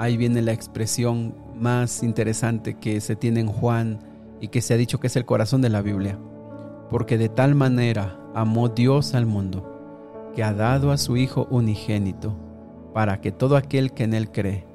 ahí 0.00 0.16
viene 0.16 0.42
la 0.42 0.50
expresión 0.50 1.32
más 1.54 2.02
interesante 2.02 2.74
que 2.74 3.00
se 3.00 3.14
tiene 3.14 3.38
en 3.38 3.46
Juan 3.46 4.00
y 4.40 4.48
que 4.48 4.62
se 4.62 4.74
ha 4.74 4.76
dicho 4.76 4.98
que 4.98 5.06
es 5.06 5.14
el 5.14 5.26
corazón 5.26 5.62
de 5.62 5.68
la 5.68 5.80
Biblia. 5.80 6.18
Porque 6.90 7.18
de 7.18 7.28
tal 7.28 7.54
manera 7.54 8.18
amó 8.34 8.68
Dios 8.68 9.14
al 9.14 9.26
mundo 9.26 9.69
que 10.35 10.43
ha 10.43 10.53
dado 10.53 10.93
a 10.93 10.99
su 10.99 11.16
Hijo 11.16 11.47
unigénito, 11.51 12.37
para 12.95 13.21
que 13.21 13.33
todo 13.33 13.57
aquel 13.57 13.93
que 13.93 14.05
en 14.05 14.14
Él 14.14 14.31
cree 14.31 14.66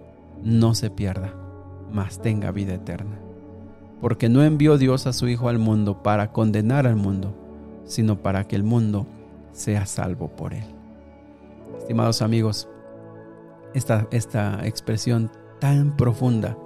no 0.44 0.76
se 0.76 0.90
pierda, 0.90 1.34
mas 1.92 2.22
tenga 2.22 2.52
vida 2.52 2.74
eterna. 2.74 3.20
Porque 4.02 4.30
no 4.30 4.44
envió 4.44 4.78
Dios 4.78 5.08
a 5.08 5.14
su 5.14 5.28
Hijo 5.28 5.50
al 5.50 5.60
mundo 5.60 6.04
para 6.04 6.32
condenar 6.32 6.86
al 6.86 6.96
mundo, 6.96 7.34
sino 7.86 8.22
para 8.22 8.48
que 8.48 8.56
el 8.56 8.64
mundo 8.64 9.08
sea 9.52 9.86
salvo 9.86 10.28
por 10.30 10.54
Él. 10.54 10.66
Estimados 11.78 12.22
amigos, 12.22 12.68
esta, 13.74 14.08
esta 14.12 14.66
expresión 14.66 15.32
tan 15.60 15.96
profunda 15.96 16.58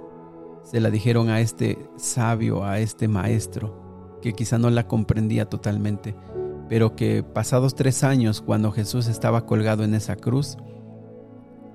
se 0.62 0.80
la 0.80 0.90
dijeron 0.90 1.30
a 1.30 1.40
este 1.40 1.78
sabio, 1.96 2.64
a 2.64 2.78
este 2.78 3.08
maestro, 3.08 4.18
que 4.22 4.34
quizá 4.34 4.58
no 4.58 4.70
la 4.70 4.86
comprendía 4.86 5.48
totalmente, 5.48 6.14
pero 6.70 6.94
que 6.94 7.24
pasados 7.24 7.74
tres 7.74 8.04
años, 8.04 8.40
cuando 8.40 8.70
Jesús 8.70 9.08
estaba 9.08 9.44
colgado 9.44 9.82
en 9.82 9.92
esa 9.92 10.14
cruz, 10.14 10.56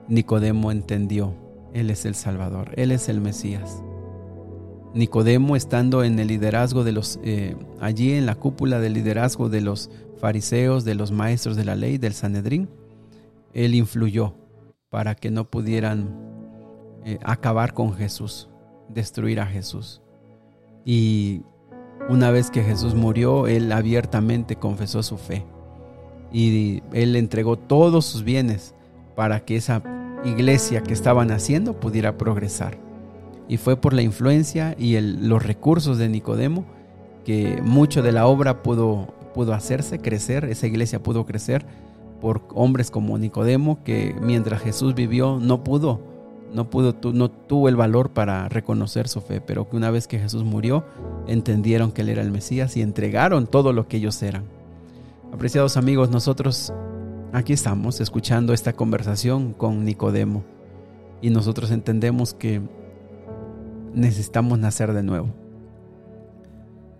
Nicodemo 0.08 0.71
entendió, 0.71 1.36
Él 1.73 1.89
es 1.89 2.05
el 2.05 2.15
Salvador, 2.15 2.71
Él 2.77 2.93
es 2.93 3.10
el 3.10 3.19
Mesías. 3.19 3.84
Nicodemo 4.93 5.58
estando 5.58 6.05
en 6.05 6.17
el 6.17 6.29
liderazgo 6.29 6.86
de 6.86 6.93
los, 6.93 7.19
eh, 7.25 7.58
allí 7.81 8.13
en 8.13 8.25
la 8.25 8.36
cúpula 8.36 8.79
del 8.79 8.93
liderazgo 8.93 9.49
de 9.49 9.60
los 9.60 9.89
fariseos, 10.15 10.86
de 10.86 10.95
los 10.95 11.12
maestros 11.12 11.58
de 11.58 11.65
la 11.65 11.75
ley, 11.75 11.97
del 11.97 12.13
Sanedrín, 12.13 12.69
él 13.53 13.75
influyó 13.75 14.34
para 14.89 15.13
que 15.15 15.29
no 15.29 15.43
pudieran 15.43 16.15
eh, 17.03 17.19
acabar 17.21 17.73
con 17.73 17.93
Jesús, 17.95 18.47
destruir 18.88 19.41
a 19.41 19.45
Jesús. 19.45 20.01
Y 20.86 21.41
una 22.10 22.31
vez 22.31 22.51
que 22.51 22.63
Jesús 22.63 22.95
murió, 22.95 23.47
él 23.47 23.71
abiertamente 23.71 24.55
confesó 24.55 25.03
su 25.03 25.17
fe 25.17 25.45
y 26.31 26.84
él 26.93 27.15
entregó 27.15 27.58
todos 27.58 28.05
sus 28.05 28.23
bienes 28.23 28.75
para 29.15 29.39
que 29.39 29.55
esa 29.55 29.81
iglesia 30.23 30.84
que 30.84 30.93
estaban 30.93 31.31
haciendo 31.31 31.79
pudiera 31.79 32.17
progresar. 32.17 32.77
Y 33.47 33.58
fue 33.58 33.77
por 33.77 33.93
la 33.93 34.01
influencia 34.01 34.75
y 34.77 34.99
los 34.99 35.43
recursos 35.43 35.97
de 35.97 36.10
Nicodemo 36.10 36.65
que 37.23 37.62
mucho 37.63 38.03
de 38.03 38.12
la 38.12 38.27
obra 38.27 38.63
pudo, 38.63 39.13
pudo 39.34 39.53
hacerse 39.53 39.99
crecer, 39.99 40.45
esa 40.45 40.67
iglesia 40.67 41.01
pudo 41.01 41.25
crecer 41.25 41.65
por 42.21 42.41
hombres 42.53 42.91
como 42.91 43.17
Nicodemo 43.17 43.84
que 43.84 44.15
mientras 44.21 44.62
Jesús 44.62 44.93
vivió 44.95 45.39
no 45.39 45.63
pudo 45.63 46.01
no 46.55 46.69
pudo, 46.69 46.95
no 47.12 47.29
tuvo 47.29 47.69
el 47.69 47.75
valor 47.75 48.12
para 48.12 48.47
reconocer 48.49 49.08
su 49.08 49.21
fe, 49.21 49.41
pero 49.41 49.69
que 49.69 49.75
una 49.75 49.91
vez 49.91 50.08
que 50.08 50.19
Jesús 50.19 50.43
murió, 50.43 50.86
entendieron 51.27 51.91
que 51.91 52.01
Él 52.01 52.09
era 52.09 52.21
el 52.21 52.31
Mesías 52.31 52.77
y 52.77 52.81
entregaron 52.81 53.47
todo 53.47 53.73
lo 53.73 53.88
que 53.88 53.97
ellos 53.97 54.21
eran. 54.21 54.43
Apreciados 55.31 55.77
amigos, 55.77 56.09
nosotros 56.09 56.73
aquí 57.33 57.53
estamos 57.53 57.99
escuchando 57.99 58.53
esta 58.53 58.73
conversación 58.73 59.53
con 59.53 59.83
Nicodemo 59.83 60.43
y 61.21 61.29
nosotros 61.29 61.71
entendemos 61.71 62.33
que 62.33 62.61
necesitamos 63.93 64.59
nacer 64.59 64.93
de 64.93 65.03
nuevo, 65.03 65.27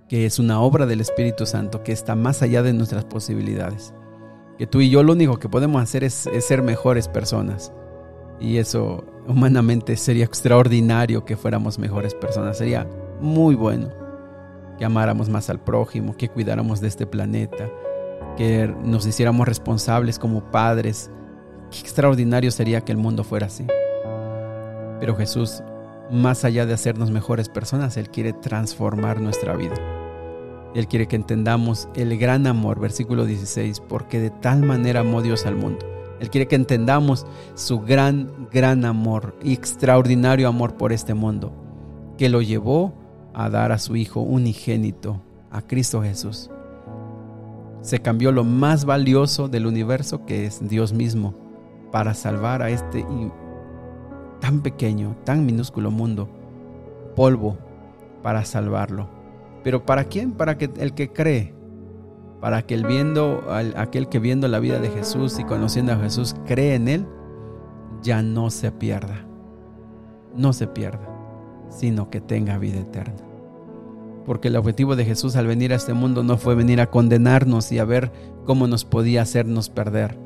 que 0.10 0.26
es 0.26 0.40
una 0.40 0.60
obra 0.62 0.86
del 0.86 1.02
Espíritu 1.02 1.46
Santo 1.46 1.84
que 1.84 1.92
está 1.92 2.16
más 2.16 2.42
allá 2.42 2.64
de 2.64 2.74
nuestras 2.74 3.06
posibilidades, 3.06 3.94
que 4.58 4.68
tú 4.68 4.82
y 4.82 4.90
yo 4.90 5.04
lo 5.04 5.14
único 5.14 5.40
que 5.40 5.50
podemos 5.50 5.82
hacer 5.82 6.04
es, 6.04 6.28
es 6.28 6.46
ser 6.46 6.62
mejores 6.62 7.08
personas 7.08 7.72
y 8.40 8.58
eso 8.58 9.06
humanamente 9.28 9.96
sería 9.98 10.26
extraordinario 10.26 11.26
que 11.26 11.38
fuéramos 11.38 11.80
mejores 11.80 12.14
personas. 12.14 12.58
Sería 12.58 12.88
muy 13.22 13.56
bueno 13.56 14.05
que 14.78 14.86
amáramos 14.86 15.30
más 15.30 15.50
al 15.50 15.60
prójimo, 15.60 16.16
que 16.18 16.30
cuidáramos 16.30 16.82
de 16.82 16.88
este 16.88 17.06
planeta, 17.06 17.70
que 18.38 18.74
nos 18.84 19.06
hiciéramos 19.06 19.48
responsables 19.48 20.20
como 20.20 20.52
padres. 20.52 21.12
Qué 21.72 21.80
extraordinario 21.80 22.52
sería 22.52 22.82
que 22.82 22.92
el 22.92 22.98
mundo 22.98 23.24
fuera 23.24 23.48
así. 23.48 23.66
Pero 25.00 25.16
Jesús, 25.16 25.64
más 26.12 26.46
allá 26.46 26.66
de 26.66 26.74
hacernos 26.74 27.12
mejores 27.12 27.50
personas, 27.50 27.98
Él 27.98 28.10
quiere 28.10 28.34
transformar 28.34 29.22
nuestra 29.22 29.56
vida. 29.56 29.76
Él 30.74 30.88
quiere 30.88 31.08
que 31.08 31.16
entendamos 31.16 31.88
el 31.96 32.18
gran 32.18 32.48
amor, 32.48 32.80
versículo 32.80 33.26
16, 33.26 33.82
porque 33.82 34.20
de 34.20 34.30
tal 34.30 34.62
manera 34.64 35.02
amó 35.02 35.22
Dios 35.22 35.46
al 35.46 35.56
mundo 35.56 35.96
él 36.20 36.30
quiere 36.30 36.48
que 36.48 36.56
entendamos 36.56 37.26
su 37.56 37.82
gran, 37.82 38.48
gran 38.52 38.86
amor 38.86 39.38
y 39.44 39.54
extraordinario 39.54 40.48
amor 40.48 40.76
por 40.76 40.94
este 40.94 41.14
mundo, 41.14 41.54
que 42.18 42.30
lo 42.30 42.42
llevó 42.42 42.94
a 43.36 43.50
dar 43.50 43.72
a 43.72 43.78
su 43.78 43.96
Hijo 43.96 44.22
unigénito, 44.22 45.22
a 45.52 45.62
Cristo 45.62 46.02
Jesús. 46.02 46.50
Se 47.82 48.00
cambió 48.00 48.32
lo 48.32 48.44
más 48.44 48.86
valioso 48.86 49.48
del 49.48 49.68
universo, 49.68 50.26
que 50.26 50.46
es 50.46 50.68
Dios 50.68 50.94
mismo, 50.94 51.36
para 51.92 52.14
salvar 52.14 52.62
a 52.64 52.72
este 52.72 53.06
tan 54.40 54.62
pequeño, 54.62 55.16
tan 55.24 55.46
minúsculo 55.46 55.92
mundo, 55.92 56.30
polvo, 57.16 57.58
para 58.24 58.44
salvarlo. 58.46 59.08
¿Pero 59.64 59.86
para 59.86 60.06
quién? 60.06 60.32
Para 60.32 60.58
que 60.58 60.72
el 60.78 60.94
que 60.94 61.12
cree 61.12 61.56
para 62.46 62.62
que 62.62 62.76
el 62.76 62.86
viendo, 62.86 63.44
aquel 63.76 64.08
que 64.08 64.20
viendo 64.20 64.48
la 64.48 64.60
vida 64.60 64.80
de 64.80 64.90
Jesús 64.90 65.40
y 65.40 65.44
conociendo 65.46 65.94
a 65.94 65.98
Jesús 65.98 66.36
cree 66.46 66.76
en 66.76 66.88
Él, 66.88 67.08
ya 68.04 68.22
no 68.22 68.52
se 68.52 68.72
pierda, 68.72 69.26
no 70.36 70.54
se 70.54 70.68
pierda, 70.68 71.10
sino 71.70 72.12
que 72.12 72.22
tenga 72.22 72.60
vida 72.60 72.82
eterna. 72.82 73.25
Porque 74.26 74.48
el 74.48 74.56
objetivo 74.56 74.96
de 74.96 75.06
Jesús 75.06 75.36
al 75.36 75.48
venir 75.48 75.72
a 75.72 75.76
este 75.76 75.94
mundo 75.94 76.24
no 76.24 76.38
fue 76.38 76.56
venir 76.56 76.82
a 76.82 76.90
condenarnos 76.90 77.72
y 77.72 77.80
a 77.80 77.86
ver 77.86 78.12
cómo 78.46 78.68
nos 78.68 78.86
podía 78.86 79.22
hacernos 79.22 79.70
perder. 79.70 80.18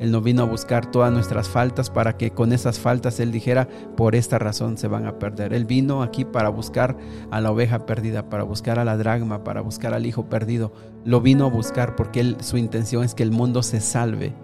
Él 0.00 0.12
no 0.12 0.20
vino 0.20 0.42
a 0.42 0.46
buscar 0.46 0.90
todas 0.90 1.12
nuestras 1.12 1.48
faltas 1.48 1.90
para 1.90 2.16
que 2.16 2.30
con 2.30 2.52
esas 2.52 2.78
faltas 2.78 3.18
Él 3.18 3.32
dijera, 3.32 3.68
por 3.96 4.14
esta 4.14 4.38
razón 4.38 4.78
se 4.78 4.86
van 4.86 5.06
a 5.06 5.18
perder. 5.18 5.52
Él 5.52 5.64
vino 5.64 6.02
aquí 6.02 6.24
para 6.24 6.50
buscar 6.50 6.96
a 7.30 7.40
la 7.40 7.50
oveja 7.50 7.84
perdida, 7.84 8.28
para 8.28 8.44
buscar 8.44 8.78
a 8.78 8.84
la 8.84 8.96
dragma, 8.96 9.42
para 9.42 9.60
buscar 9.60 9.94
al 9.94 10.06
hijo 10.06 10.26
perdido. 10.28 10.72
Lo 11.04 11.20
vino 11.20 11.46
a 11.46 11.50
buscar 11.50 11.96
porque 11.96 12.20
él, 12.20 12.36
su 12.40 12.58
intención 12.58 13.02
es 13.02 13.14
que 13.14 13.24
el 13.24 13.32
mundo 13.32 13.62
se 13.64 13.80
salve. 13.80 14.34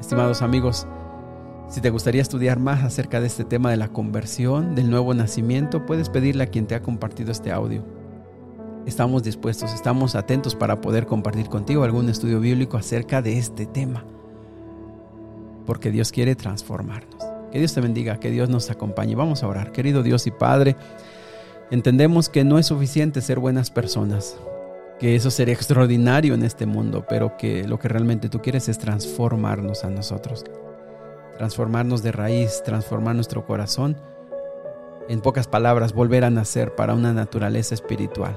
Estimados 0.00 0.42
amigos, 0.42 0.86
si 1.68 1.80
te 1.80 1.90
gustaría 1.90 2.22
estudiar 2.22 2.58
más 2.58 2.84
acerca 2.84 3.20
de 3.20 3.26
este 3.26 3.44
tema 3.44 3.70
de 3.70 3.76
la 3.76 3.88
conversión, 3.88 4.74
del 4.74 4.90
nuevo 4.90 5.14
nacimiento, 5.14 5.86
puedes 5.86 6.08
pedirle 6.08 6.44
a 6.44 6.46
quien 6.46 6.66
te 6.66 6.74
ha 6.74 6.82
compartido 6.82 7.32
este 7.32 7.52
audio 7.52 7.82
estamos 8.86 9.24
dispuestos, 9.24 9.74
estamos 9.74 10.14
atentos 10.14 10.54
para 10.54 10.80
poder 10.80 11.06
compartir 11.06 11.48
contigo 11.48 11.82
algún 11.82 12.08
estudio 12.08 12.40
bíblico 12.40 12.76
acerca 12.76 13.20
de 13.20 13.36
este 13.36 13.66
tema. 13.66 14.04
Porque 15.66 15.90
Dios 15.90 16.12
quiere 16.12 16.36
transformarnos. 16.36 17.22
Que 17.50 17.58
Dios 17.58 17.74
te 17.74 17.80
bendiga, 17.80 18.20
que 18.20 18.30
Dios 18.30 18.48
nos 18.48 18.70
acompañe. 18.70 19.16
Vamos 19.16 19.42
a 19.42 19.48
orar. 19.48 19.72
Querido 19.72 20.04
Dios 20.04 20.26
y 20.28 20.30
Padre, 20.30 20.76
entendemos 21.70 22.28
que 22.28 22.44
no 22.44 22.58
es 22.58 22.66
suficiente 22.66 23.20
ser 23.20 23.40
buenas 23.40 23.70
personas, 23.70 24.36
que 25.00 25.16
eso 25.16 25.30
sería 25.30 25.54
extraordinario 25.54 26.34
en 26.34 26.44
este 26.44 26.66
mundo, 26.66 27.04
pero 27.08 27.36
que 27.36 27.66
lo 27.66 27.80
que 27.80 27.88
realmente 27.88 28.28
tú 28.28 28.40
quieres 28.40 28.68
es 28.68 28.78
transformarnos 28.78 29.84
a 29.84 29.90
nosotros. 29.90 30.44
Transformarnos 31.38 32.02
de 32.02 32.12
raíz, 32.12 32.62
transformar 32.64 33.14
nuestro 33.14 33.44
corazón. 33.44 33.96
En 35.08 35.20
pocas 35.20 35.46
palabras, 35.46 35.92
volver 35.92 36.24
a 36.24 36.30
nacer 36.30 36.74
para 36.74 36.94
una 36.94 37.12
naturaleza 37.12 37.74
espiritual. 37.74 38.36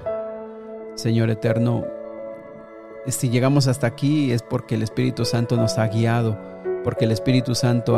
Señor 0.96 1.30
eterno, 1.30 1.86
si 3.08 3.30
llegamos 3.30 3.68
hasta 3.68 3.88
aquí 3.88 4.32
es 4.32 4.44
porque 4.44 4.76
el 4.76 4.84
Espíritu 4.84 5.26
Santo 5.26 5.56
nos 5.56 5.78
ha 5.78 5.88
guiado, 5.88 6.38
porque 6.84 7.06
el 7.06 7.12
Espíritu 7.12 7.56
Santo 7.56 7.98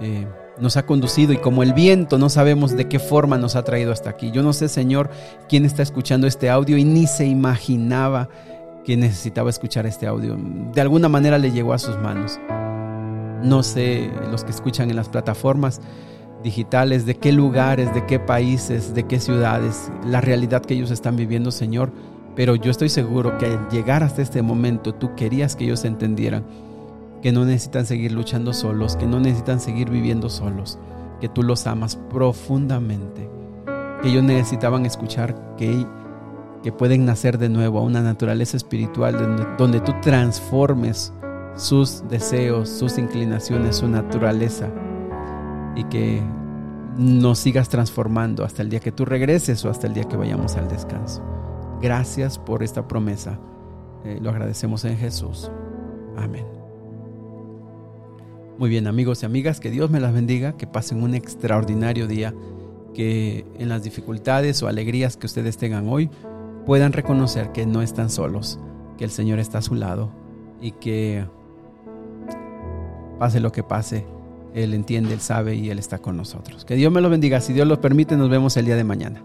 eh, 0.00 0.26
nos 0.58 0.76
ha 0.76 0.86
conducido 0.86 1.32
y 1.32 1.36
como 1.36 1.62
el 1.62 1.72
viento 1.72 2.18
no 2.18 2.28
sabemos 2.28 2.76
de 2.76 2.88
qué 2.88 2.98
forma 2.98 3.38
nos 3.38 3.56
ha 3.56 3.64
traído 3.64 3.92
hasta 3.92 4.10
aquí. 4.10 4.30
Yo 4.30 4.42
no 4.42 4.52
sé, 4.52 4.68
Señor, 4.68 5.10
quién 5.48 5.64
está 5.64 5.82
escuchando 5.82 6.26
este 6.26 6.50
audio 6.50 6.76
y 6.76 6.84
ni 6.84 7.06
se 7.06 7.26
imaginaba 7.26 8.28
que 8.84 8.96
necesitaba 8.96 9.50
escuchar 9.50 9.86
este 9.86 10.06
audio. 10.06 10.36
De 10.72 10.80
alguna 10.80 11.08
manera 11.08 11.38
le 11.38 11.50
llegó 11.50 11.72
a 11.72 11.78
sus 11.78 11.98
manos. 11.98 12.38
No 13.44 13.62
sé, 13.62 14.10
los 14.30 14.42
que 14.42 14.50
escuchan 14.50 14.90
en 14.90 14.96
las 14.96 15.08
plataformas, 15.08 15.80
digitales, 16.42 17.04
de 17.04 17.16
qué 17.16 17.30
lugares, 17.30 17.92
de 17.94 18.06
qué 18.06 18.18
países, 18.18 18.94
de 18.94 19.04
qué 19.04 19.20
ciudades, 19.20 19.92
la 20.06 20.20
realidad 20.22 20.62
que 20.62 20.74
ellos 20.74 20.90
están 20.90 21.16
viviendo, 21.16 21.50
Señor. 21.50 21.92
Pero 22.34 22.56
yo 22.56 22.70
estoy 22.70 22.88
seguro 22.88 23.38
que 23.38 23.46
al 23.46 23.68
llegar 23.68 24.02
hasta 24.02 24.22
este 24.22 24.42
momento 24.42 24.94
tú 24.94 25.14
querías 25.14 25.54
que 25.54 25.64
ellos 25.64 25.84
entendieran 25.84 26.44
que 27.22 27.32
no 27.32 27.44
necesitan 27.44 27.86
seguir 27.86 28.12
luchando 28.12 28.52
solos, 28.52 28.96
que 28.96 29.06
no 29.06 29.20
necesitan 29.20 29.60
seguir 29.60 29.88
viviendo 29.88 30.28
solos, 30.28 30.78
que 31.20 31.28
tú 31.28 31.42
los 31.42 31.66
amas 31.66 31.96
profundamente, 32.10 33.30
que 34.02 34.08
ellos 34.10 34.22
necesitaban 34.22 34.84
escuchar 34.84 35.56
que, 35.56 35.86
que 36.62 36.72
pueden 36.72 37.06
nacer 37.06 37.38
de 37.38 37.48
nuevo 37.48 37.78
a 37.78 37.82
una 37.82 38.02
naturaleza 38.02 38.56
espiritual 38.56 39.14
donde, 39.14 39.46
donde 39.56 39.80
tú 39.80 39.94
transformes 40.02 41.14
sus 41.56 42.02
deseos, 42.08 42.68
sus 42.68 42.98
inclinaciones, 42.98 43.76
su 43.76 43.88
naturaleza 43.88 44.68
y 45.76 45.84
que 45.84 46.22
nos 46.96 47.38
sigas 47.38 47.68
transformando 47.68 48.44
hasta 48.44 48.62
el 48.62 48.70
día 48.70 48.80
que 48.80 48.92
tú 48.92 49.04
regreses 49.04 49.64
o 49.64 49.70
hasta 49.70 49.86
el 49.86 49.94
día 49.94 50.04
que 50.04 50.16
vayamos 50.16 50.56
al 50.56 50.68
descanso. 50.68 51.22
Gracias 51.80 52.38
por 52.38 52.62
esta 52.62 52.86
promesa. 52.86 53.38
Eh, 54.04 54.18
lo 54.20 54.30
agradecemos 54.30 54.84
en 54.84 54.96
Jesús. 54.96 55.50
Amén. 56.16 56.46
Muy 58.58 58.70
bien 58.70 58.86
amigos 58.86 59.22
y 59.22 59.26
amigas, 59.26 59.58
que 59.58 59.70
Dios 59.70 59.90
me 59.90 59.98
las 59.98 60.14
bendiga, 60.14 60.56
que 60.56 60.68
pasen 60.68 61.02
un 61.02 61.14
extraordinario 61.14 62.06
día, 62.06 62.32
que 62.94 63.44
en 63.58 63.68
las 63.68 63.82
dificultades 63.82 64.62
o 64.62 64.68
alegrías 64.68 65.16
que 65.16 65.26
ustedes 65.26 65.56
tengan 65.56 65.88
hoy 65.88 66.08
puedan 66.64 66.92
reconocer 66.92 67.50
que 67.50 67.66
no 67.66 67.82
están 67.82 68.10
solos, 68.10 68.60
que 68.96 69.04
el 69.04 69.10
Señor 69.10 69.40
está 69.40 69.58
a 69.58 69.62
su 69.62 69.74
lado 69.74 70.10
y 70.60 70.70
que 70.70 71.26
pase 73.18 73.40
lo 73.40 73.52
que 73.52 73.62
pase, 73.62 74.06
él 74.54 74.72
entiende, 74.72 75.12
Él 75.12 75.20
sabe 75.20 75.56
y 75.56 75.70
Él 75.70 75.80
está 75.80 75.98
con 75.98 76.16
nosotros. 76.16 76.64
Que 76.64 76.76
Dios 76.76 76.92
me 76.92 77.00
lo 77.00 77.10
bendiga. 77.10 77.40
Si 77.40 77.52
Dios 77.52 77.66
lo 77.66 77.80
permite, 77.80 78.16
nos 78.16 78.30
vemos 78.30 78.56
el 78.56 78.66
día 78.66 78.76
de 78.76 78.84
mañana. 78.84 79.22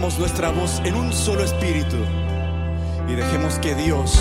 Nuestra 0.00 0.50
voz 0.50 0.80
en 0.84 0.94
un 0.94 1.12
solo 1.12 1.42
espíritu 1.42 1.96
y 3.08 3.14
dejemos 3.14 3.58
que 3.58 3.74
Dios 3.74 4.16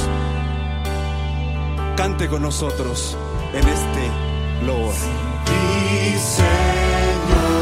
cante 1.95 2.27
con 2.27 2.41
nosotros 2.41 3.15
en 3.53 3.67
este 3.67 4.11
Señor. 6.19 7.56